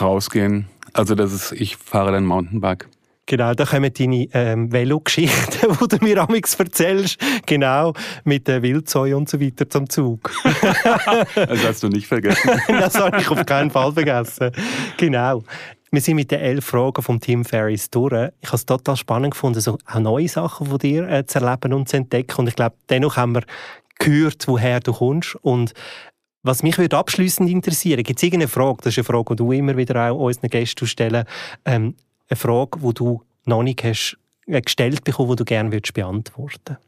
rausgehen. 0.00 0.68
Also 0.92 1.16
das 1.16 1.32
ist, 1.32 1.50
ich 1.50 1.78
fahre 1.78 2.12
dann 2.12 2.26
Mountainbike. 2.26 2.88
Genau, 3.26 3.54
da 3.54 3.64
kommen 3.64 3.90
deine 3.92 4.28
ähm, 4.34 4.70
Velo-Geschichten, 4.70 5.76
die 5.80 5.88
du 5.88 6.04
mir 6.04 6.22
amigs 6.22 6.54
erzählst, 6.54 7.18
genau, 7.46 7.94
mit 8.24 8.46
der 8.48 8.62
Wildsäu 8.62 9.16
und 9.16 9.30
so 9.30 9.40
weiter 9.40 9.68
zum 9.68 9.88
Zug. 9.88 10.30
das 11.34 11.64
hast 11.64 11.82
du 11.82 11.88
nicht 11.88 12.06
vergessen. 12.06 12.50
das 12.68 12.94
habe 12.96 13.20
ich 13.20 13.30
auf 13.30 13.46
keinen 13.46 13.70
Fall 13.70 13.92
vergessen. 13.92 14.50
Genau. 14.98 15.42
Wir 15.90 16.00
sind 16.00 16.16
mit 16.16 16.32
den 16.32 16.40
elf 16.40 16.66
Fragen 16.66 17.02
vom 17.02 17.20
Team 17.20 17.44
Ferris 17.44 17.88
durch. 17.88 18.30
Ich 18.40 18.48
habe 18.48 18.56
es 18.56 18.66
total 18.66 18.96
spannend 18.96 19.32
gefunden, 19.32 19.60
so 19.60 19.78
auch 19.86 20.00
neue 20.00 20.28
Sachen 20.28 20.66
von 20.66 20.78
dir 20.78 21.08
äh, 21.08 21.24
zu 21.24 21.38
erleben 21.38 21.72
und 21.72 21.88
zu 21.88 21.96
entdecken. 21.96 22.40
Und 22.40 22.48
ich 22.48 22.56
glaube, 22.56 22.76
dennoch 22.90 23.16
haben 23.16 23.36
wir 23.36 23.44
gehört, 23.98 24.46
woher 24.48 24.80
du 24.80 24.92
kommst. 24.92 25.36
Und 25.36 25.72
was 26.42 26.62
mich 26.62 26.76
würde 26.76 26.98
abschließend 26.98 27.48
interessieren, 27.48 28.02
gibt 28.02 28.18
es 28.18 28.22
irgendeine 28.22 28.48
Frage, 28.48 28.78
das 28.78 28.88
ist 28.88 28.98
eine 28.98 29.04
Frage, 29.04 29.34
die 29.34 29.36
du 29.36 29.52
immer 29.52 29.76
wieder 29.76 30.10
auch 30.10 30.18
unseren 30.18 30.50
Gästen 30.50 30.86
stellen 30.86 31.24
ähm, 31.64 31.94
eine 32.28 32.36
Frage, 32.36 32.78
die 32.80 32.94
du 32.94 33.22
noch 33.44 33.62
nicht 33.62 33.84
hast, 33.84 34.16
äh, 34.46 34.60
gestellt 34.60 35.04
bekommen, 35.04 35.30
die 35.30 35.36
du 35.36 35.44
gerne 35.44 35.72
würdest 35.72 35.94
beantworten 35.94 36.78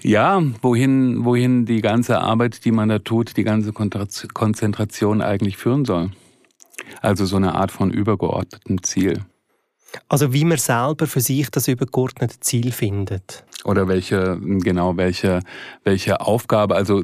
ja, 0.00 0.42
wohin, 0.62 1.24
wohin 1.24 1.66
die 1.66 1.80
ganze 1.80 2.20
Arbeit, 2.20 2.64
die 2.64 2.72
man 2.72 2.88
da 2.88 2.98
tut, 2.98 3.36
die 3.36 3.44
ganze 3.44 3.72
Konzentration 3.72 5.22
eigentlich 5.22 5.56
führen 5.56 5.84
soll. 5.84 6.10
Also 7.00 7.24
so 7.24 7.36
eine 7.36 7.54
Art 7.54 7.70
von 7.70 7.90
übergeordnetem 7.90 8.82
Ziel. 8.82 9.24
Also 10.08 10.32
wie 10.32 10.44
man 10.44 10.58
selber 10.58 11.06
für 11.06 11.20
sich 11.20 11.50
das 11.50 11.68
übergeordnete 11.68 12.40
Ziel 12.40 12.72
findet. 12.72 13.44
Oder 13.64 13.88
welche, 13.88 14.38
genau, 14.40 14.96
welche, 14.96 15.40
welche 15.84 16.20
Aufgabe, 16.20 16.74
also 16.74 17.02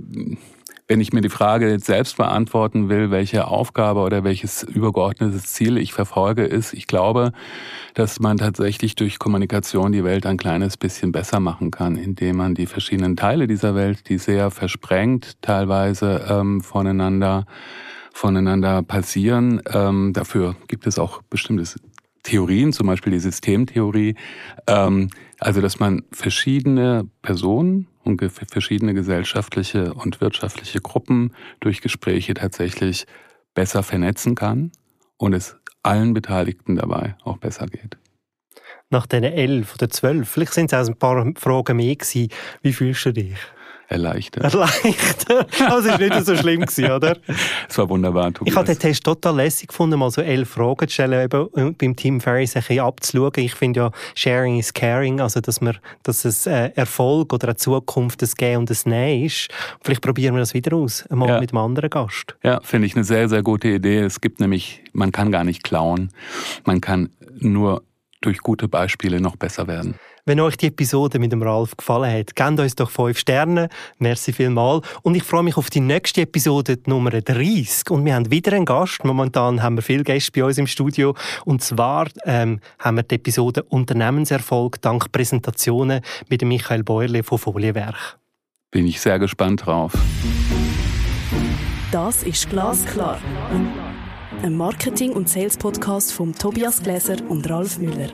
wenn 0.88 1.00
ich 1.00 1.12
mir 1.12 1.20
die 1.20 1.28
Frage 1.28 1.70
jetzt 1.70 1.84
selbst 1.84 2.16
beantworten 2.16 2.88
will, 2.88 3.10
welche 3.10 3.46
Aufgabe 3.46 4.00
oder 4.00 4.24
welches 4.24 4.62
übergeordnete 4.62 5.38
Ziel 5.38 5.76
ich 5.76 5.92
verfolge, 5.92 6.44
ist, 6.44 6.72
ich 6.72 6.86
glaube, 6.86 7.32
dass 7.92 8.20
man 8.20 8.38
tatsächlich 8.38 8.94
durch 8.94 9.18
Kommunikation 9.18 9.92
die 9.92 10.02
Welt 10.02 10.24
ein 10.24 10.38
kleines 10.38 10.78
bisschen 10.78 11.12
besser 11.12 11.40
machen 11.40 11.70
kann, 11.70 11.96
indem 11.96 12.38
man 12.38 12.54
die 12.54 12.66
verschiedenen 12.66 13.16
Teile 13.16 13.46
dieser 13.46 13.74
Welt, 13.74 14.08
die 14.08 14.16
sehr 14.16 14.50
versprengt 14.50 15.40
teilweise 15.42 16.26
ähm, 16.28 16.62
voneinander 16.62 17.44
voneinander 18.10 18.82
passieren. 18.82 19.62
Ähm, 19.72 20.12
dafür 20.12 20.56
gibt 20.66 20.88
es 20.88 20.98
auch 20.98 21.22
bestimmte 21.30 21.64
Theorien, 22.24 22.72
zum 22.72 22.88
Beispiel 22.88 23.12
die 23.12 23.20
Systemtheorie. 23.20 24.16
Ähm, 24.66 25.10
also, 25.38 25.60
dass 25.60 25.78
man 25.78 26.02
verschiedene 26.10 27.08
Personen 27.22 27.86
und 28.16 28.50
verschiedene 28.50 28.94
gesellschaftliche 28.94 29.92
und 29.94 30.20
wirtschaftliche 30.20 30.80
Gruppen 30.80 31.34
durch 31.60 31.80
Gespräche 31.80 32.34
tatsächlich 32.34 33.06
besser 33.54 33.82
vernetzen 33.82 34.34
kann 34.34 34.72
und 35.16 35.34
es 35.34 35.56
allen 35.82 36.14
Beteiligten 36.14 36.76
dabei 36.76 37.16
auch 37.24 37.38
besser 37.38 37.66
geht. 37.66 37.96
Nach 38.90 39.06
den 39.06 39.24
elf 39.24 39.74
oder 39.74 39.90
zwölf, 39.90 40.28
vielleicht 40.28 40.54
sind 40.54 40.72
es 40.72 40.88
auch 40.88 40.92
ein 40.92 40.98
paar 40.98 41.32
Fragen 41.36 41.76
mehr 41.76 41.96
gewesen. 41.96 42.28
Wie 42.62 42.72
fühlst 42.72 43.04
du 43.04 43.12
dich? 43.12 43.36
Erleichtert. 43.88 44.44
Erleichtert? 44.44 45.48
Also 45.68 45.88
es 45.88 45.98
war 45.98 45.98
nicht 45.98 46.26
so 46.26 46.36
schlimm, 46.36 46.60
gewesen, 46.60 46.90
oder? 46.90 47.16
Es 47.68 47.78
war 47.78 47.88
wunderbar, 47.88 48.32
Tobias. 48.32 48.52
Ich 48.52 48.56
habe 48.56 48.66
den 48.66 48.78
Test 48.78 49.02
total 49.02 49.36
lässig 49.36 49.68
gefunden, 49.68 49.98
mal 49.98 50.10
so 50.10 50.20
elf 50.20 50.50
Fragen 50.50 50.86
zu 50.86 50.94
stellen, 50.94 51.24
eben 51.24 51.48
äh, 51.54 51.72
beim 51.72 51.96
Team 51.96 52.20
Ferris 52.20 52.54
ein 52.54 52.62
bisschen 52.62 52.80
abzuschauen. 52.80 53.32
Ich 53.36 53.54
finde 53.54 53.80
ja, 53.80 53.90
Sharing 54.14 54.58
is 54.58 54.72
Caring, 54.72 55.20
also 55.20 55.40
dass, 55.40 55.60
man, 55.60 55.78
dass 56.02 56.24
es 56.24 56.46
äh, 56.46 56.70
Erfolg 56.74 57.32
oder 57.32 57.48
eine 57.48 57.56
Zukunft 57.56 58.22
ein 58.22 58.30
Gehen 58.36 58.58
und 58.58 58.70
ein 58.70 58.76
Nein 58.84 59.24
ist. 59.24 59.48
Vielleicht 59.82 60.02
probieren 60.02 60.34
wir 60.34 60.40
das 60.40 60.54
wieder 60.54 60.76
aus, 60.76 61.04
mal 61.10 61.28
ja. 61.28 61.40
mit 61.40 61.52
einem 61.52 61.58
anderen 61.58 61.90
Gast. 61.90 62.36
Ja, 62.42 62.60
finde 62.62 62.86
ich 62.86 62.94
eine 62.94 63.04
sehr, 63.04 63.28
sehr 63.28 63.42
gute 63.42 63.68
Idee. 63.68 64.00
Es 64.00 64.20
gibt 64.20 64.40
nämlich, 64.40 64.82
man 64.92 65.12
kann 65.12 65.32
gar 65.32 65.44
nicht 65.44 65.64
klauen. 65.64 66.10
Man 66.64 66.80
kann 66.80 67.10
nur 67.38 67.82
durch 68.20 68.38
gute 68.38 68.68
Beispiele 68.68 69.20
noch 69.20 69.36
besser 69.36 69.66
werden. 69.66 69.94
Wenn 70.28 70.40
euch 70.40 70.58
die 70.58 70.66
Episode 70.66 71.18
mit 71.18 71.32
dem 71.32 71.42
Ralf 71.42 71.74
gefallen 71.74 72.12
hat, 72.12 72.36
gebt 72.36 72.60
uns 72.60 72.74
doch 72.74 72.90
5 72.90 73.18
Sterne. 73.18 73.70
Merci 73.96 74.34
vielmal. 74.34 74.82
Und 75.00 75.14
ich 75.14 75.22
freue 75.22 75.42
mich 75.42 75.56
auf 75.56 75.70
die 75.70 75.80
nächste 75.80 76.20
Episode, 76.20 76.76
die 76.76 76.90
Nummer 76.90 77.12
30. 77.12 77.90
Und 77.90 78.04
wir 78.04 78.14
haben 78.14 78.30
wieder 78.30 78.52
einen 78.52 78.66
Gast. 78.66 79.02
Momentan 79.04 79.62
haben 79.62 79.76
wir 79.76 79.82
viele 79.82 80.04
Gäste 80.04 80.30
bei 80.32 80.44
uns 80.44 80.58
im 80.58 80.66
Studio. 80.66 81.14
Und 81.46 81.62
zwar 81.62 82.08
ähm, 82.26 82.60
haben 82.78 82.98
wir 82.98 83.04
die 83.04 83.14
Episode 83.14 83.62
Unternehmenserfolg 83.62 84.82
dank 84.82 85.10
Präsentationen 85.12 86.02
mit 86.28 86.42
dem 86.42 86.48
Michael 86.48 86.84
Bäuerle 86.84 87.22
von 87.22 87.38
Folienwerk. 87.38 88.18
Bin 88.70 88.86
ich 88.86 89.00
sehr 89.00 89.18
gespannt 89.18 89.64
drauf. 89.64 89.94
Das 91.90 92.22
ist 92.22 92.50
Glasklar. 92.50 93.18
Ein 94.42 94.58
Marketing- 94.58 95.14
und 95.14 95.26
Sales-Podcast 95.26 96.12
von 96.12 96.34
Tobias 96.34 96.82
Gläser 96.82 97.16
und 97.30 97.48
Ralf 97.48 97.78
Müller. 97.78 98.12